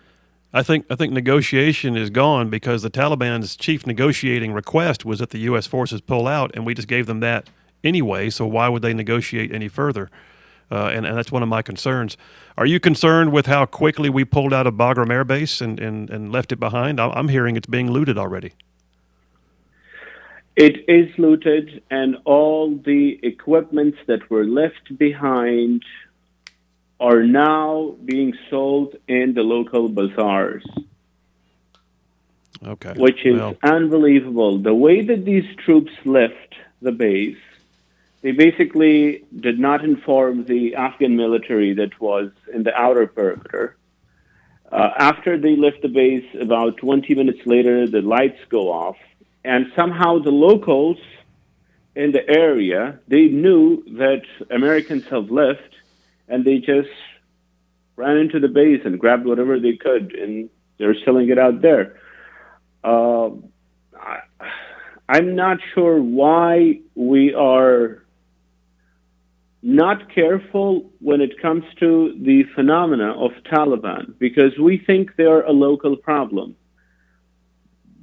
I 0.56 0.64
think 0.64 0.86
I 0.90 0.96
think 0.96 1.12
negotiation 1.12 1.98
is 1.98 2.10
gone 2.10 2.50
because 2.50 2.82
the 2.82 2.90
Taliban's 2.90 3.58
chief 3.58 3.86
negotiating 3.86 4.54
request 4.54 5.04
was 5.04 5.20
that 5.20 5.32
the 5.32 5.40
U.S. 5.40 5.68
forces 5.68 6.00
pull 6.00 6.28
out, 6.28 6.52
and 6.56 6.66
we 6.66 6.74
just 6.74 6.88
gave 6.88 7.08
them 7.08 7.20
that 7.20 7.50
anyway. 7.84 8.30
So 8.30 8.48
why 8.48 8.70
would 8.70 8.82
they 8.82 8.94
negotiate 8.94 9.54
any 9.54 9.68
further? 9.68 10.10
Uh, 10.72 10.92
and, 10.94 11.06
and 11.06 11.18
that's 11.18 11.30
one 11.32 11.44
of 11.44 11.50
my 11.50 11.62
concerns. 11.62 12.16
Are 12.58 12.66
you 12.66 12.80
concerned 12.80 13.34
with 13.34 13.48
how 13.48 13.66
quickly 13.66 14.10
we 14.10 14.24
pulled 14.24 14.54
out 14.54 14.66
of 14.66 14.76
Bagram 14.76 15.12
Air 15.12 15.26
Base 15.26 15.60
and, 15.60 15.78
and, 15.78 16.10
and 16.10 16.32
left 16.32 16.54
it 16.54 16.60
behind? 16.60 17.02
I'm 17.02 17.28
hearing 17.28 17.58
it's 17.58 17.68
being 17.68 17.92
looted 17.92 18.18
already. 18.18 18.54
It 20.56 20.86
is 20.88 21.10
looted, 21.18 21.84
and 21.92 22.16
all 22.24 22.78
the 22.78 23.20
equipments 23.24 23.98
that 24.08 24.32
were 24.32 24.46
left 24.46 24.98
behind 24.98 25.84
are 27.00 27.24
now 27.24 27.96
being 28.06 28.34
sold 28.50 28.96
in 29.08 29.34
the 29.34 29.44
local 29.44 29.90
bazaars. 29.90 30.66
Okay. 32.64 32.94
Which 32.96 33.26
is 33.26 33.38
well. 33.38 33.58
unbelievable. 33.64 34.58
The 34.60 34.74
way 34.74 35.02
that 35.02 35.26
these 35.26 35.46
troops 35.58 35.92
left 36.06 36.56
the 36.82 36.92
base, 36.92 37.38
they 38.22 38.32
basically 38.32 39.24
did 39.40 39.60
not 39.60 39.84
inform 39.84 40.46
the 40.46 40.76
Afghan 40.76 41.16
military 41.16 41.74
that 41.74 42.00
was 42.00 42.32
in 42.54 42.64
the 42.64 42.74
outer 42.74 43.08
perimeter. 43.08 43.76
Uh, 44.72 44.92
after 44.98 45.38
they 45.38 45.56
left 45.56 45.82
the 45.82 45.90
base, 45.90 46.26
about 46.40 46.78
20 46.78 47.14
minutes 47.14 47.46
later, 47.46 47.88
the 47.88 48.02
lights 48.02 48.40
go 48.50 48.72
off, 48.72 48.98
and 49.44 49.72
somehow 49.76 50.18
the 50.18 50.32
locals 50.32 50.98
in 51.96 52.12
the 52.12 52.28
area 52.30 53.00
they 53.08 53.28
knew 53.28 53.84
that 53.98 54.24
Americans 54.50 55.06
have 55.06 55.30
left, 55.30 55.76
and 56.28 56.46
they 56.46 56.58
just 56.58 56.90
ran 57.96 58.18
into 58.18 58.40
the 58.40 58.48
base 58.48 58.82
and 58.86 59.00
grabbed 59.00 59.26
whatever 59.26 59.60
they 59.60 59.78
could, 59.78 60.14
and 60.16 60.50
they're 60.78 60.96
selling 61.06 61.30
it 61.30 61.40
out 61.40 61.62
there. 61.62 61.98
Uh, 62.84 63.30
I, 64.00 64.20
I'm 65.08 65.36
not 65.36 65.58
sure 65.74 66.02
why 66.02 66.80
we 66.96 67.34
are 67.34 68.04
not 69.62 70.14
careful 70.14 70.92
when 71.00 71.22
it 71.22 71.42
comes 71.42 71.64
to 71.80 72.16
the 72.22 72.44
phenomena 72.56 73.14
of 73.14 73.32
Taliban 73.52 74.14
because 74.20 74.58
we 74.60 74.78
think 74.78 75.16
they 75.16 75.24
are 75.24 75.44
a 75.44 75.52
local 75.52 75.96
problem. 75.96 76.56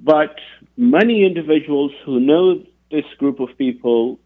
But 0.02 0.36
many 0.76 1.24
individuals 1.24 1.92
who 2.04 2.18
know 2.18 2.64
this 2.90 3.04
group 3.18 3.38
of 3.38 3.56
people 3.56 4.18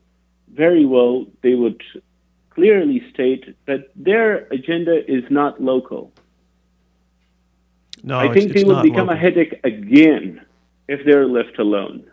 very 0.50 0.86
well, 0.86 1.26
they 1.42 1.54
would 1.54 1.82
clearly 2.56 3.02
state 3.12 3.54
that 3.66 3.90
their 3.94 4.46
agenda 4.46 5.04
is 5.06 5.22
not 5.30 5.62
local. 5.62 6.10
No, 8.02 8.18
I 8.18 8.32
think 8.32 8.50
it's, 8.50 8.54
they 8.54 8.64
will 8.64 8.82
become 8.82 9.08
local. 9.08 9.14
a 9.14 9.16
headache 9.16 9.60
again 9.62 10.44
if 10.88 11.04
they're 11.04 11.26
left 11.26 11.58
alone. 11.58 12.04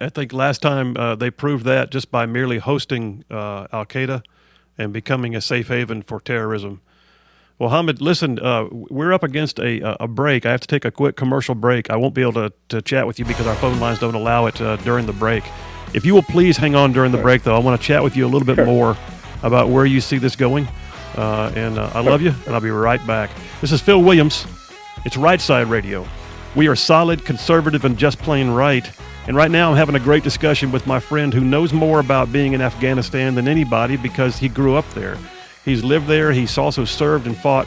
I 0.00 0.08
think 0.08 0.32
last 0.32 0.62
time 0.62 0.96
uh, 0.96 1.14
they 1.14 1.30
proved 1.30 1.64
that 1.64 1.90
just 1.90 2.10
by 2.10 2.26
merely 2.26 2.58
hosting 2.58 3.24
uh, 3.30 3.68
Al 3.72 3.86
Qaeda 3.86 4.22
and 4.76 4.92
becoming 4.92 5.34
a 5.34 5.40
safe 5.40 5.68
haven 5.68 6.02
for 6.02 6.20
terrorism. 6.20 6.82
Well, 7.58 7.70
Hamed, 7.70 8.02
listen, 8.02 8.38
uh, 8.38 8.66
we're 8.70 9.14
up 9.14 9.22
against 9.22 9.58
a, 9.58 10.02
a 10.02 10.06
break. 10.08 10.44
I 10.44 10.50
have 10.50 10.60
to 10.60 10.66
take 10.66 10.84
a 10.84 10.90
quick 10.90 11.16
commercial 11.16 11.54
break. 11.54 11.88
I 11.88 11.96
won't 11.96 12.14
be 12.14 12.20
able 12.20 12.34
to, 12.34 12.52
to 12.68 12.82
chat 12.82 13.06
with 13.06 13.18
you 13.18 13.24
because 13.24 13.46
our 13.46 13.54
phone 13.54 13.80
lines 13.80 14.00
don't 14.00 14.16
allow 14.16 14.44
it 14.46 14.60
uh, 14.60 14.76
during 14.78 15.06
the 15.06 15.14
break. 15.14 15.44
If 15.94 16.04
you 16.04 16.12
will 16.12 16.24
please 16.24 16.58
hang 16.58 16.74
on 16.74 16.92
during 16.92 17.12
the 17.12 17.18
break, 17.18 17.44
though, 17.44 17.54
I 17.54 17.58
want 17.60 17.80
to 17.80 17.86
chat 17.86 18.02
with 18.02 18.16
you 18.16 18.26
a 18.26 18.28
little 18.28 18.44
bit 18.44 18.56
sure. 18.56 18.66
more 18.66 18.96
about 19.42 19.68
where 19.68 19.86
you 19.86 20.00
see 20.00 20.18
this 20.18 20.36
going. 20.36 20.68
Uh, 21.16 21.52
and 21.54 21.78
uh, 21.78 21.90
I 21.94 22.00
love 22.00 22.20
you, 22.20 22.34
and 22.46 22.54
I'll 22.54 22.60
be 22.60 22.70
right 22.70 23.04
back. 23.06 23.30
This 23.60 23.72
is 23.72 23.80
Phil 23.80 24.02
Williams. 24.02 24.46
It's 25.04 25.16
Right 25.16 25.40
Side 25.40 25.68
Radio. 25.68 26.06
We 26.54 26.68
are 26.68 26.76
solid, 26.76 27.24
conservative, 27.24 27.84
and 27.84 27.96
just 27.96 28.18
plain 28.18 28.50
right. 28.50 28.90
And 29.26 29.36
right 29.36 29.50
now, 29.50 29.70
I'm 29.70 29.76
having 29.76 29.94
a 29.94 30.00
great 30.00 30.22
discussion 30.22 30.70
with 30.70 30.86
my 30.86 31.00
friend 31.00 31.32
who 31.34 31.40
knows 31.40 31.72
more 31.72 32.00
about 32.00 32.32
being 32.32 32.52
in 32.52 32.60
Afghanistan 32.60 33.34
than 33.34 33.48
anybody 33.48 33.96
because 33.96 34.38
he 34.38 34.48
grew 34.48 34.76
up 34.76 34.88
there. 34.90 35.18
He's 35.64 35.82
lived 35.82 36.06
there. 36.06 36.32
He's 36.32 36.56
also 36.58 36.84
served 36.84 37.26
and 37.26 37.36
fought 37.36 37.66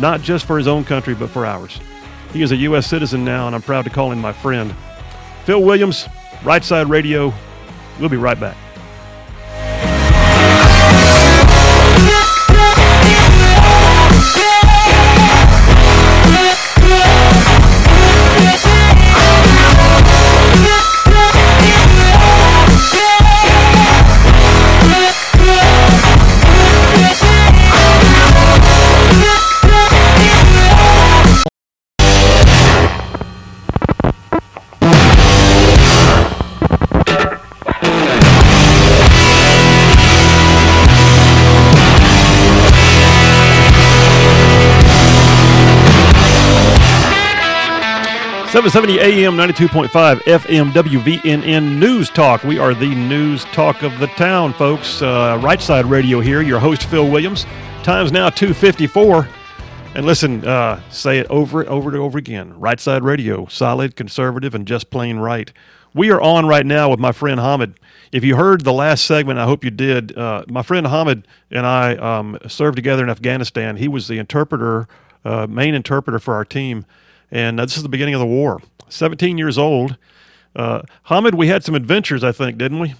not 0.00 0.20
just 0.20 0.46
for 0.46 0.58
his 0.58 0.66
own 0.66 0.84
country, 0.84 1.14
but 1.14 1.30
for 1.30 1.46
ours. 1.46 1.80
He 2.32 2.42
is 2.42 2.52
a 2.52 2.56
U.S. 2.56 2.86
citizen 2.86 3.24
now, 3.24 3.46
and 3.46 3.54
I'm 3.54 3.62
proud 3.62 3.84
to 3.84 3.90
call 3.90 4.10
him 4.10 4.20
my 4.20 4.32
friend. 4.32 4.74
Phil 5.44 5.62
Williams, 5.62 6.08
Right 6.44 6.64
Side 6.64 6.88
Radio. 6.88 7.32
We'll 8.00 8.08
be 8.08 8.16
right 8.16 8.38
back. 8.38 8.56
770 48.68 49.22
AM, 49.22 49.36
92.5 49.36 50.22
FM, 50.22 50.72
WVNN 50.72 51.78
News 51.78 52.10
Talk. 52.10 52.42
We 52.42 52.58
are 52.58 52.74
the 52.74 52.92
news 52.92 53.44
talk 53.44 53.84
of 53.84 53.96
the 54.00 54.08
town, 54.08 54.52
folks. 54.54 55.00
Uh, 55.00 55.40
right 55.40 55.62
Side 55.62 55.86
Radio 55.86 56.18
here, 56.18 56.42
your 56.42 56.58
host, 56.58 56.86
Phil 56.86 57.08
Williams. 57.08 57.46
Time's 57.84 58.10
now 58.10 58.28
254. 58.28 59.28
And 59.94 60.04
listen, 60.04 60.44
uh, 60.44 60.80
say 60.90 61.18
it 61.18 61.28
over 61.30 61.60
and 61.60 61.70
over 61.70 61.90
and 61.90 61.98
over 61.98 62.18
again. 62.18 62.58
Right 62.58 62.80
Side 62.80 63.04
Radio, 63.04 63.46
solid, 63.46 63.94
conservative, 63.94 64.52
and 64.52 64.66
just 64.66 64.90
plain 64.90 65.18
right. 65.18 65.52
We 65.94 66.10
are 66.10 66.20
on 66.20 66.46
right 66.46 66.66
now 66.66 66.90
with 66.90 66.98
my 66.98 67.12
friend 67.12 67.38
Hamed. 67.38 67.78
If 68.10 68.24
you 68.24 68.34
heard 68.34 68.64
the 68.64 68.72
last 68.72 69.04
segment, 69.04 69.38
I 69.38 69.44
hope 69.44 69.62
you 69.62 69.70
did. 69.70 70.18
Uh, 70.18 70.44
my 70.48 70.62
friend 70.62 70.88
Hamed 70.88 71.24
and 71.52 71.64
I 71.64 71.94
um, 71.94 72.36
served 72.48 72.74
together 72.74 73.04
in 73.04 73.10
Afghanistan. 73.10 73.76
He 73.76 73.86
was 73.86 74.08
the 74.08 74.18
interpreter, 74.18 74.88
uh, 75.24 75.46
main 75.46 75.76
interpreter 75.76 76.18
for 76.18 76.34
our 76.34 76.44
team 76.44 76.84
and 77.30 77.60
uh, 77.60 77.64
this 77.64 77.76
is 77.76 77.82
the 77.82 77.88
beginning 77.88 78.14
of 78.14 78.20
the 78.20 78.26
war. 78.26 78.60
17 78.88 79.38
years 79.38 79.58
old. 79.58 79.96
Uh, 80.54 80.82
Hamed, 81.04 81.34
we 81.34 81.48
had 81.48 81.64
some 81.64 81.74
adventures, 81.74 82.24
I 82.24 82.32
think, 82.32 82.56
didn't 82.58 82.80
we? 82.80 82.94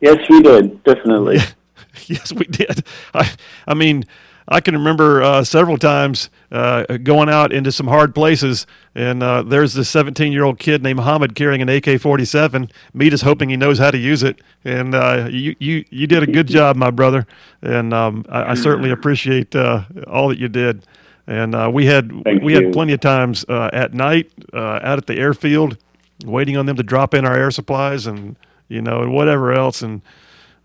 Yes, 0.00 0.18
we 0.28 0.42
did, 0.42 0.82
definitely. 0.84 1.38
yes, 2.06 2.32
we 2.32 2.44
did. 2.46 2.84
I, 3.14 3.32
I 3.66 3.74
mean, 3.74 4.04
I 4.50 4.60
can 4.60 4.74
remember 4.74 5.22
uh, 5.22 5.44
several 5.44 5.76
times 5.76 6.30
uh, 6.50 6.84
going 7.02 7.28
out 7.28 7.52
into 7.52 7.70
some 7.70 7.86
hard 7.86 8.14
places, 8.14 8.66
and 8.94 9.22
uh, 9.22 9.42
there's 9.42 9.74
this 9.74 9.90
17 9.90 10.32
year 10.32 10.44
old 10.44 10.58
kid 10.58 10.82
named 10.82 11.00
Hamed 11.00 11.34
carrying 11.34 11.60
an 11.60 11.68
AK 11.68 12.00
47. 12.00 12.70
Me 12.94 13.10
just 13.10 13.24
hoping 13.24 13.50
he 13.50 13.56
knows 13.56 13.78
how 13.78 13.90
to 13.90 13.98
use 13.98 14.22
it. 14.22 14.40
And 14.64 14.94
uh, 14.94 15.28
you, 15.30 15.54
you, 15.58 15.84
you 15.90 16.06
did 16.06 16.22
a 16.22 16.26
good 16.26 16.46
job, 16.46 16.76
my 16.76 16.90
brother. 16.90 17.26
And 17.60 17.92
um, 17.92 18.24
I, 18.30 18.52
I, 18.52 18.54
certainly 18.54 18.90
appreciate 18.98 19.54
uh, 19.54 19.84
all 20.06 20.28
that 20.28 20.38
you 20.38 20.48
did. 20.48 20.86
And 21.28 21.54
uh, 21.54 21.70
we 21.72 21.84
had 21.86 22.10
Thank 22.24 22.42
we 22.42 22.56
you. 22.56 22.64
had 22.64 22.72
plenty 22.72 22.94
of 22.94 23.00
times 23.00 23.44
uh, 23.48 23.68
at 23.72 23.92
night 23.92 24.32
uh, 24.52 24.80
out 24.82 24.98
at 24.98 25.06
the 25.06 25.16
airfield 25.16 25.76
waiting 26.24 26.56
on 26.56 26.66
them 26.66 26.76
to 26.76 26.82
drop 26.82 27.14
in 27.14 27.24
our 27.24 27.36
air 27.36 27.50
supplies 27.50 28.06
and 28.06 28.36
you 28.68 28.80
know 28.80 29.02
and 29.02 29.12
whatever 29.12 29.52
else, 29.52 29.82
and 29.82 30.00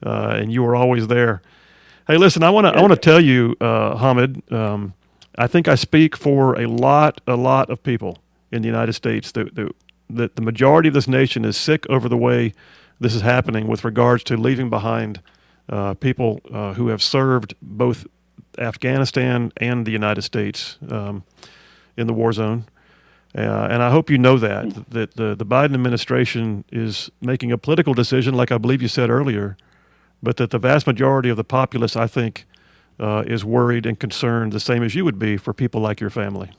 uh, 0.05 0.37
and 0.39 0.51
you 0.51 0.63
were 0.63 0.75
always 0.75 1.07
there. 1.07 1.41
Hey, 2.07 2.17
listen, 2.17 2.43
I 2.43 2.49
want 2.49 2.65
to 2.65 2.71
I 2.71 2.81
want 2.81 2.93
to 2.93 2.99
tell 2.99 3.19
you, 3.19 3.55
uh, 3.59 3.97
Hamed. 3.97 4.51
Um, 4.51 4.93
I 5.37 5.47
think 5.47 5.67
I 5.67 5.75
speak 5.75 6.15
for 6.15 6.59
a 6.59 6.67
lot 6.67 7.19
a 7.27 7.35
lot 7.35 7.69
of 7.69 7.83
people 7.83 8.19
in 8.51 8.61
the 8.61 8.67
United 8.67 8.93
States 8.93 9.33
that, 9.33 9.55
that 9.55 9.75
that 10.09 10.35
the 10.37 10.41
majority 10.41 10.87
of 10.87 10.93
this 10.93 11.07
nation 11.07 11.43
is 11.43 11.57
sick 11.57 11.85
over 11.89 12.07
the 12.07 12.17
way 12.17 12.53
this 12.99 13.15
is 13.15 13.21
happening 13.21 13.67
with 13.67 13.83
regards 13.83 14.23
to 14.25 14.37
leaving 14.37 14.69
behind 14.69 15.21
uh, 15.69 15.93
people 15.95 16.39
uh, 16.53 16.73
who 16.73 16.87
have 16.87 17.01
served 17.01 17.55
both 17.61 18.05
Afghanistan 18.57 19.51
and 19.57 19.85
the 19.85 19.91
United 19.91 20.21
States 20.21 20.77
um, 20.89 21.23
in 21.97 22.07
the 22.07 22.13
war 22.13 22.33
zone. 22.33 22.65
Uh, 23.35 23.67
and 23.71 23.81
I 23.81 23.89
hope 23.89 24.11
you 24.11 24.17
know 24.17 24.37
that 24.37 24.91
that 24.91 25.15
the, 25.15 25.35
the 25.35 25.45
Biden 25.45 25.73
administration 25.73 26.63
is 26.71 27.09
making 27.19 27.51
a 27.51 27.57
political 27.57 27.93
decision, 27.93 28.35
like 28.35 28.51
I 28.51 28.59
believe 28.59 28.81
you 28.81 28.87
said 28.87 29.09
earlier, 29.09 29.57
but 30.21 30.37
that 30.37 30.51
the 30.51 30.59
vast 30.59 30.85
majority 30.85 31.29
of 31.29 31.37
the 31.37 31.43
populace, 31.43 31.95
I 31.95 32.05
think, 32.05 32.45
uh, 32.99 33.23
is 33.25 33.43
worried 33.43 33.85
and 33.87 33.99
concerned, 33.99 34.51
the 34.51 34.59
same 34.59 34.83
as 34.83 34.93
you 34.93 35.03
would 35.03 35.17
be 35.17 35.37
for 35.37 35.51
people 35.51 35.81
like 35.81 35.99
your 35.99 36.11
family. 36.11 36.51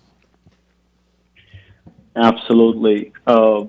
Absolutely. 2.17 3.13
Uh, 3.27 3.65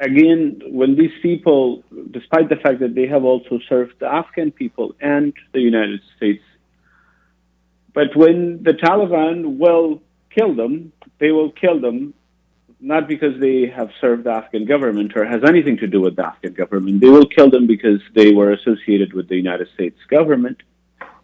again, 0.00 0.60
when 0.66 0.96
these 0.96 1.12
people, 1.22 1.82
despite 2.10 2.48
the 2.48 2.56
fact 2.56 2.80
that 2.80 2.94
they 2.94 3.06
have 3.06 3.24
also 3.24 3.58
served 3.68 3.94
the 3.98 4.06
Afghan 4.06 4.50
people 4.50 4.94
and 5.00 5.32
the 5.52 5.60
United 5.60 6.00
States, 6.16 6.42
but 7.94 8.14
when 8.14 8.62
the 8.62 8.72
Taliban 8.72 9.58
will 9.58 10.02
kill 10.30 10.54
them, 10.54 10.92
they 11.18 11.30
will 11.30 11.52
kill 11.52 11.80
them 11.80 12.14
not 12.80 13.08
because 13.08 13.40
they 13.40 13.66
have 13.66 13.90
served 13.98 14.24
the 14.24 14.30
Afghan 14.30 14.66
government 14.66 15.16
or 15.16 15.24
has 15.24 15.42
anything 15.42 15.78
to 15.78 15.86
do 15.86 16.02
with 16.02 16.16
the 16.16 16.26
Afghan 16.26 16.52
government. 16.52 17.00
They 17.00 17.08
will 17.08 17.26
kill 17.26 17.50
them 17.50 17.66
because 17.66 18.00
they 18.14 18.32
were 18.32 18.52
associated 18.52 19.14
with 19.14 19.28
the 19.28 19.36
United 19.36 19.68
States 19.72 19.98
government 20.10 20.62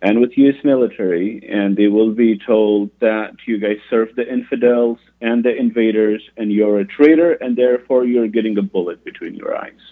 and 0.02 0.20
with 0.20 0.36
U.S. 0.36 0.64
military, 0.64 1.46
and 1.46 1.76
they 1.76 1.88
will 1.88 2.12
be 2.12 2.38
told 2.38 2.90
that 3.00 3.34
you 3.46 3.58
guys 3.58 3.76
serve 3.90 4.14
the 4.16 4.26
infidels 4.26 4.98
and 5.20 5.44
the 5.44 5.54
invaders, 5.54 6.22
and 6.38 6.50
you're 6.50 6.80
a 6.80 6.86
traitor, 6.86 7.32
and 7.32 7.56
therefore 7.56 8.06
you're 8.06 8.28
getting 8.28 8.56
a 8.56 8.62
bullet 8.62 9.04
between 9.04 9.34
your 9.34 9.54
eyes. 9.54 9.82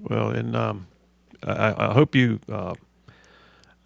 Well, 0.00 0.30
and 0.30 0.56
um, 0.56 0.86
I, 1.46 1.74
I, 1.90 1.92
hope 1.92 2.14
you. 2.14 2.40
Uh, 2.50 2.74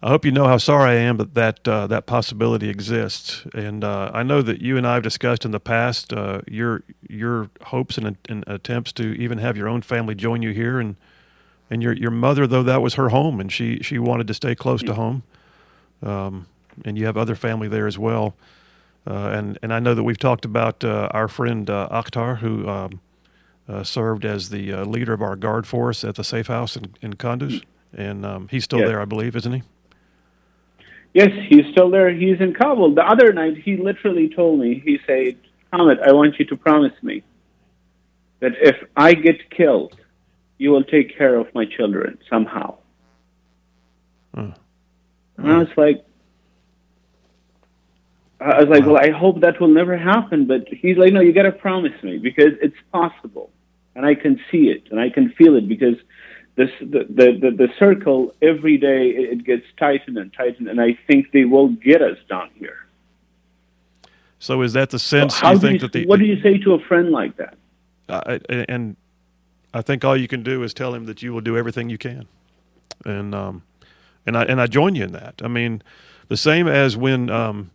I 0.01 0.09
hope 0.09 0.25
you 0.25 0.31
know 0.31 0.47
how 0.47 0.57
sorry 0.57 0.91
I 0.91 0.95
am 0.95 1.17
that 1.17 1.33
that, 1.33 1.67
uh, 1.67 1.87
that 1.87 2.05
possibility 2.05 2.69
exists, 2.69 3.45
and 3.53 3.83
uh, 3.83 4.11
I 4.13 4.21
know 4.21 4.43
that 4.43 4.61
you 4.61 4.77
and 4.77 4.85
I 4.85 4.93
have 4.93 5.03
discussed 5.03 5.43
in 5.43 5.51
the 5.51 5.59
past 5.59 6.13
uh, 6.13 6.41
your 6.47 6.83
your 7.09 7.49
hopes 7.63 7.97
and, 7.97 8.15
and 8.29 8.43
attempts 8.45 8.91
to 8.93 9.13
even 9.19 9.39
have 9.39 9.57
your 9.57 9.67
own 9.67 9.81
family 9.81 10.13
join 10.13 10.43
you 10.43 10.51
here, 10.51 10.79
and 10.79 10.97
and 11.69 11.81
your 11.81 11.93
your 11.93 12.11
mother 12.11 12.45
though 12.45 12.63
that 12.63 12.81
was 12.81 12.93
her 12.93 13.09
home 13.09 13.39
and 13.39 13.51
she 13.51 13.79
she 13.81 13.97
wanted 13.99 14.27
to 14.27 14.33
stay 14.33 14.55
close 14.55 14.81
to 14.83 14.93
home 14.93 15.23
um, 16.01 16.47
and 16.85 16.97
you 16.97 17.05
have 17.05 17.17
other 17.17 17.35
family 17.35 17.67
there 17.67 17.87
as 17.87 17.97
well. 17.97 18.35
Uh, 19.05 19.29
and 19.29 19.57
and 19.61 19.73
I 19.73 19.79
know 19.79 19.95
that 19.95 20.03
we've 20.03 20.17
talked 20.17 20.45
about 20.45 20.83
uh, 20.83 21.09
our 21.11 21.27
friend 21.27 21.69
uh, 21.69 21.87
Akhtar 21.91 22.39
who 22.39 22.67
um, 22.67 23.01
uh, 23.67 23.83
served 23.83 24.25
as 24.25 24.49
the 24.49 24.73
uh, 24.73 24.85
leader 24.85 25.13
of 25.13 25.21
our 25.21 25.35
guard 25.35 25.65
force 25.65 26.03
at 26.03 26.15
the 26.15 26.23
safe 26.23 26.47
house 26.47 26.75
in, 26.75 26.93
in 27.01 27.13
Kunduz. 27.13 27.63
And 27.93 28.25
um, 28.25 28.47
he's 28.51 28.65
still 28.65 28.79
yes. 28.79 28.89
there 28.89 29.01
I 29.01 29.05
believe 29.05 29.35
isn't 29.35 29.51
he 29.51 29.63
yes 31.19 31.31
he's 31.49 31.65
still 31.73 31.89
there 31.95 32.09
he's 32.23 32.39
in 32.45 32.53
Kabul 32.59 32.93
the 33.01 33.07
other 33.13 33.29
night 33.41 33.55
he 33.67 33.73
literally 33.89 34.27
told 34.39 34.59
me 34.63 34.69
he 34.87 34.95
said 35.07 35.33
Hamed 35.71 35.99
I 36.09 36.11
want 36.19 36.39
you 36.39 36.45
to 36.51 36.55
promise 36.67 36.97
me 37.09 37.15
that 38.41 38.53
if 38.71 38.77
I 38.95 39.09
get 39.13 39.49
killed 39.49 39.93
you 40.57 40.71
will 40.71 40.83
take 40.83 41.17
care 41.17 41.35
of 41.35 41.53
my 41.53 41.65
children 41.65 42.17
somehow. 42.29 42.77
Mm. 44.35 44.55
And 45.37 45.51
I 45.51 45.57
was 45.59 45.67
like, 45.77 46.03
I 48.39 48.59
was 48.59 48.69
like, 48.69 48.85
wow. 48.85 48.93
well, 48.93 49.03
I 49.03 49.11
hope 49.11 49.41
that 49.41 49.59
will 49.59 49.67
never 49.67 49.97
happen. 49.97 50.45
But 50.45 50.67
he's 50.67 50.97
like, 50.97 51.13
no, 51.13 51.21
you 51.21 51.33
got 51.33 51.43
to 51.43 51.51
promise 51.51 52.01
me 52.03 52.17
because 52.17 52.53
it's 52.61 52.75
possible, 52.91 53.51
and 53.95 54.05
I 54.05 54.15
can 54.15 54.39
see 54.51 54.69
it 54.69 54.83
and 54.91 54.99
I 54.99 55.09
can 55.09 55.31
feel 55.31 55.55
it 55.55 55.67
because 55.67 55.95
this 56.57 56.71
the 56.79 57.05
the 57.07 57.37
the, 57.39 57.51
the 57.51 57.67
circle 57.79 58.33
every 58.41 58.77
day 58.77 59.09
it 59.09 59.45
gets 59.45 59.63
tightened 59.79 60.17
and 60.17 60.33
tightened, 60.33 60.67
and 60.67 60.81
I 60.81 60.97
think 61.07 61.31
they 61.31 61.45
will 61.45 61.69
get 61.69 62.01
us 62.01 62.17
down 62.27 62.49
here. 62.55 62.87
So 64.39 64.63
is 64.63 64.73
that 64.73 64.89
the 64.89 64.99
sense 64.99 65.37
so 65.37 65.51
you 65.51 65.59
think 65.59 65.73
you, 65.73 65.79
that 65.79 65.93
the 65.93 66.05
what 66.07 66.19
do 66.19 66.25
you 66.25 66.41
say 66.41 66.57
to 66.57 66.73
a 66.73 66.79
friend 66.79 67.11
like 67.11 67.37
that? 67.37 67.57
Uh, 68.09 68.39
and 68.67 68.95
I 69.73 69.81
think 69.81 70.03
all 70.03 70.17
you 70.17 70.27
can 70.27 70.41
do 70.41 70.63
is 70.63 70.73
tell 70.73 70.93
him 70.93 71.05
that 71.05 71.21
you 71.21 71.31
will 71.31 71.41
do 71.41 71.55
everything 71.57 71.89
you 71.89 71.97
can, 71.99 72.27
and 73.05 73.35
um, 73.35 73.61
and 74.25 74.35
I 74.35 74.43
and 74.45 74.59
I 74.59 74.65
join 74.65 74.95
you 74.95 75.03
in 75.03 75.11
that. 75.11 75.35
I 75.43 75.47
mean, 75.47 75.83
the 76.27 76.37
same 76.37 76.67
as 76.67 76.97
when 76.97 77.29
um, 77.29 77.69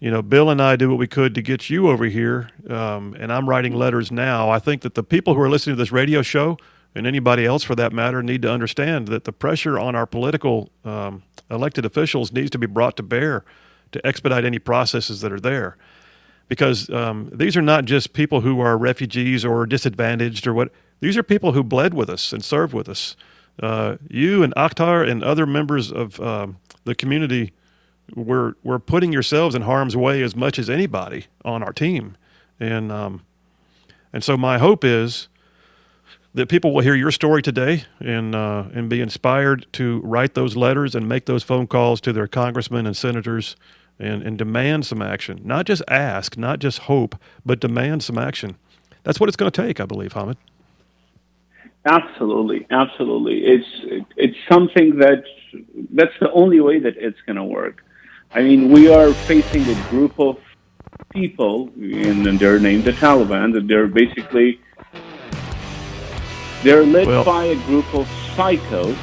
you 0.00 0.10
know 0.10 0.22
Bill 0.22 0.48
and 0.48 0.62
I 0.62 0.76
did 0.76 0.88
what 0.88 0.98
we 0.98 1.06
could 1.06 1.34
to 1.34 1.42
get 1.42 1.68
you 1.68 1.90
over 1.90 2.06
here, 2.06 2.48
um, 2.70 3.14
and 3.20 3.30
I'm 3.30 3.46
writing 3.46 3.74
letters 3.74 4.10
now. 4.10 4.48
I 4.48 4.58
think 4.58 4.80
that 4.82 4.94
the 4.94 5.02
people 5.02 5.34
who 5.34 5.40
are 5.42 5.50
listening 5.50 5.76
to 5.76 5.82
this 5.82 5.92
radio 5.92 6.22
show 6.22 6.56
and 6.96 7.06
anybody 7.06 7.44
else 7.44 7.62
for 7.62 7.74
that 7.74 7.92
matter 7.92 8.22
need 8.22 8.42
to 8.42 8.50
understand 8.50 9.08
that 9.08 9.24
the 9.24 9.32
pressure 9.32 9.78
on 9.78 9.94
our 9.94 10.06
political 10.06 10.70
um, 10.84 11.22
elected 11.50 11.84
officials 11.84 12.32
needs 12.32 12.50
to 12.50 12.58
be 12.58 12.66
brought 12.66 12.96
to 12.96 13.02
bear 13.02 13.44
to 13.92 14.04
expedite 14.04 14.44
any 14.44 14.58
processes 14.58 15.20
that 15.20 15.30
are 15.30 15.40
there 15.40 15.76
because 16.48 16.88
um, 16.90 17.30
these 17.32 17.56
are 17.56 17.62
not 17.62 17.84
just 17.84 18.12
people 18.12 18.40
who 18.40 18.60
are 18.60 18.78
refugees 18.78 19.44
or 19.44 19.66
disadvantaged 19.66 20.46
or 20.46 20.54
what 20.54 20.72
these 21.00 21.16
are 21.16 21.22
people 21.22 21.52
who 21.52 21.62
bled 21.62 21.92
with 21.92 22.08
us 22.08 22.32
and 22.32 22.42
served 22.42 22.72
with 22.72 22.88
us. 22.88 23.16
Uh, 23.62 23.96
you 24.08 24.42
and 24.42 24.54
Akhtar 24.54 25.08
and 25.08 25.22
other 25.22 25.46
members 25.46 25.92
of 25.92 26.18
um, 26.20 26.56
the 26.84 26.94
community 26.94 27.52
were 28.14 28.56
were 28.62 28.78
putting 28.78 29.12
yourselves 29.12 29.54
in 29.54 29.62
harm's 29.62 29.96
way 29.96 30.22
as 30.22 30.34
much 30.34 30.58
as 30.58 30.70
anybody 30.70 31.26
on 31.44 31.62
our 31.62 31.72
team, 31.72 32.16
and 32.60 32.92
um, 32.92 33.22
and 34.12 34.22
so 34.22 34.36
my 34.36 34.58
hope 34.58 34.84
is 34.84 35.28
that 36.36 36.50
people 36.50 36.74
will 36.74 36.82
hear 36.82 36.94
your 36.94 37.10
story 37.10 37.40
today 37.40 37.84
and 37.98 38.34
uh, 38.34 38.64
and 38.74 38.90
be 38.90 39.00
inspired 39.00 39.66
to 39.72 40.00
write 40.04 40.34
those 40.34 40.54
letters 40.54 40.94
and 40.94 41.08
make 41.08 41.24
those 41.24 41.42
phone 41.42 41.66
calls 41.66 41.98
to 42.02 42.12
their 42.12 42.28
congressmen 42.28 42.86
and 42.86 42.94
senators 42.94 43.56
and, 43.98 44.22
and 44.22 44.36
demand 44.36 44.84
some 44.84 45.00
action. 45.00 45.40
Not 45.42 45.64
just 45.64 45.82
ask, 45.88 46.36
not 46.36 46.58
just 46.58 46.80
hope, 46.80 47.16
but 47.46 47.58
demand 47.58 48.02
some 48.02 48.18
action. 48.18 48.58
That's 49.02 49.18
what 49.18 49.30
it's 49.30 49.36
going 49.36 49.50
to 49.50 49.62
take, 49.62 49.80
I 49.80 49.86
believe, 49.86 50.12
Hamed. 50.12 50.36
Absolutely, 51.86 52.66
absolutely. 52.70 53.38
It's 53.46 54.06
it's 54.16 54.36
something 54.50 54.98
that 54.98 55.24
that's 55.94 56.12
the 56.20 56.30
only 56.32 56.60
way 56.60 56.78
that 56.80 56.98
it's 56.98 57.20
going 57.24 57.36
to 57.36 57.44
work. 57.44 57.82
I 58.34 58.42
mean, 58.42 58.70
we 58.70 58.92
are 58.92 59.14
facing 59.14 59.62
a 59.62 59.88
group 59.88 60.20
of 60.20 60.36
people, 61.10 61.70
and 61.76 62.38
they're 62.38 62.60
named 62.60 62.84
the 62.84 62.92
Taliban. 62.92 63.54
That 63.54 63.68
they're 63.68 63.86
basically 63.86 64.60
they're 66.62 66.84
led 66.84 67.06
well, 67.06 67.24
by 67.24 67.44
a 67.44 67.56
group 67.66 67.86
of 67.94 68.06
psychos, 68.34 68.96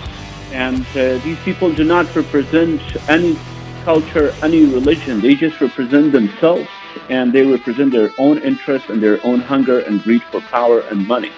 and 0.51 0.85
uh, 0.95 1.17
these 1.23 1.39
people 1.39 1.73
do 1.73 1.83
not 1.83 2.13
represent 2.15 2.81
any 3.09 3.37
culture, 3.83 4.33
any 4.41 4.65
religion. 4.65 5.21
They 5.21 5.35
just 5.35 5.59
represent 5.59 6.11
themselves, 6.11 6.67
and 7.09 7.33
they 7.33 7.45
represent 7.45 7.91
their 7.91 8.11
own 8.17 8.39
interests 8.39 8.89
and 8.89 9.01
their 9.01 9.19
own 9.25 9.39
hunger 9.41 9.79
and 9.79 10.01
greed 10.03 10.23
for 10.23 10.41
power 10.41 10.81
and 10.81 11.07
money. 11.07 11.31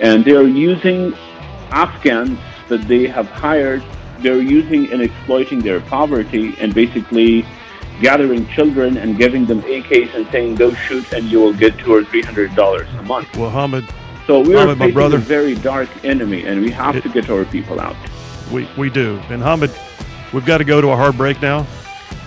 And 0.00 0.24
they're 0.24 0.46
using 0.46 1.14
Afghans 1.70 2.38
that 2.68 2.82
they 2.88 3.06
have 3.06 3.28
hired, 3.28 3.82
they're 4.18 4.40
using 4.40 4.92
and 4.92 5.02
exploiting 5.02 5.60
their 5.60 5.80
poverty 5.80 6.54
and 6.60 6.74
basically 6.74 7.46
gathering 8.00 8.46
children 8.48 8.96
and 8.96 9.16
giving 9.16 9.46
them 9.46 9.62
AKs 9.62 10.14
and 10.14 10.26
saying, 10.28 10.56
go 10.56 10.72
shoot 10.74 11.12
and 11.12 11.24
you 11.30 11.40
will 11.40 11.54
get 11.54 11.78
two 11.78 11.94
or 11.94 12.04
three 12.04 12.22
hundred 12.22 12.54
dollars 12.54 12.88
a 12.98 13.02
month. 13.02 13.34
Well, 13.36 13.50
Hamed, 13.50 13.88
so 14.26 14.40
we 14.40 14.56
are 14.56 14.74
facing 14.74 14.92
brother, 14.94 15.16
a 15.16 15.20
very 15.20 15.54
dark 15.54 15.88
enemy 16.04 16.44
and 16.46 16.60
we 16.60 16.70
have 16.70 16.96
it, 16.96 17.02
to 17.02 17.08
get 17.08 17.30
our 17.30 17.44
people 17.44 17.80
out. 17.80 17.96
We, 18.52 18.68
we 18.76 18.90
do. 18.90 19.20
And 19.28 19.42
Hamed, 19.42 19.72
we've 20.32 20.46
got 20.46 20.58
to 20.58 20.64
go 20.64 20.80
to 20.80 20.88
a 20.88 20.96
hard 20.96 21.16
break 21.16 21.40
now. 21.40 21.66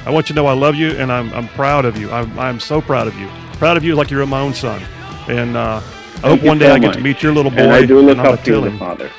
I 0.06 0.12
want 0.12 0.30
you 0.30 0.36
to 0.36 0.42
know 0.42 0.48
I 0.48 0.54
love 0.54 0.76
you 0.76 0.92
and 0.92 1.12
I'm, 1.12 1.34
I'm 1.34 1.48
proud 1.50 1.86
of 1.86 1.98
you. 1.98 2.10
I'm, 2.12 2.38
I'm 2.40 2.60
so 2.60 2.82
proud 2.82 3.08
of 3.08 3.18
you. 3.20 3.30
Proud 3.54 3.78
of 3.78 3.84
you 3.84 3.96
like 3.96 4.10
you're 4.10 4.26
my 4.26 4.40
own 4.40 4.54
son. 4.54 4.82
And 5.28 5.58
uh, 5.58 5.82
I 6.24 6.30
hope 6.30 6.44
one 6.44 6.58
day 6.58 6.68
so 6.68 6.74
I 6.74 6.80
get 6.80 6.94
to 6.94 7.02
meet 7.02 7.22
your 7.22 7.34
little 7.34 7.52
boy. 7.52 7.58
And 7.58 7.72
I 7.72 7.86
do 7.86 8.00
look 8.00 8.18
up 8.18 8.44
to 8.44 8.52
your 8.52 8.78
father. 8.78 9.12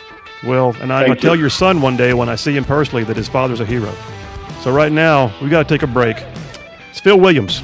Well, 0.44 0.74
and 0.80 0.90
I'm 0.90 1.06
going 1.06 1.16
to 1.16 1.22
tell 1.22 1.36
your 1.36 1.50
son 1.50 1.82
one 1.82 1.96
day 1.96 2.14
when 2.14 2.30
I 2.30 2.34
see 2.34 2.56
him 2.56 2.64
personally 2.64 3.04
that 3.04 3.16
his 3.16 3.28
father's 3.28 3.60
a 3.60 3.66
hero. 3.66 3.94
So 4.62 4.72
right 4.72 4.90
now, 4.90 5.32
we 5.42 5.50
got 5.50 5.68
to 5.68 5.74
take 5.74 5.82
a 5.82 5.86
break. 5.86 6.16
It's 6.90 7.00
Phil 7.00 7.20
Williams. 7.20 7.62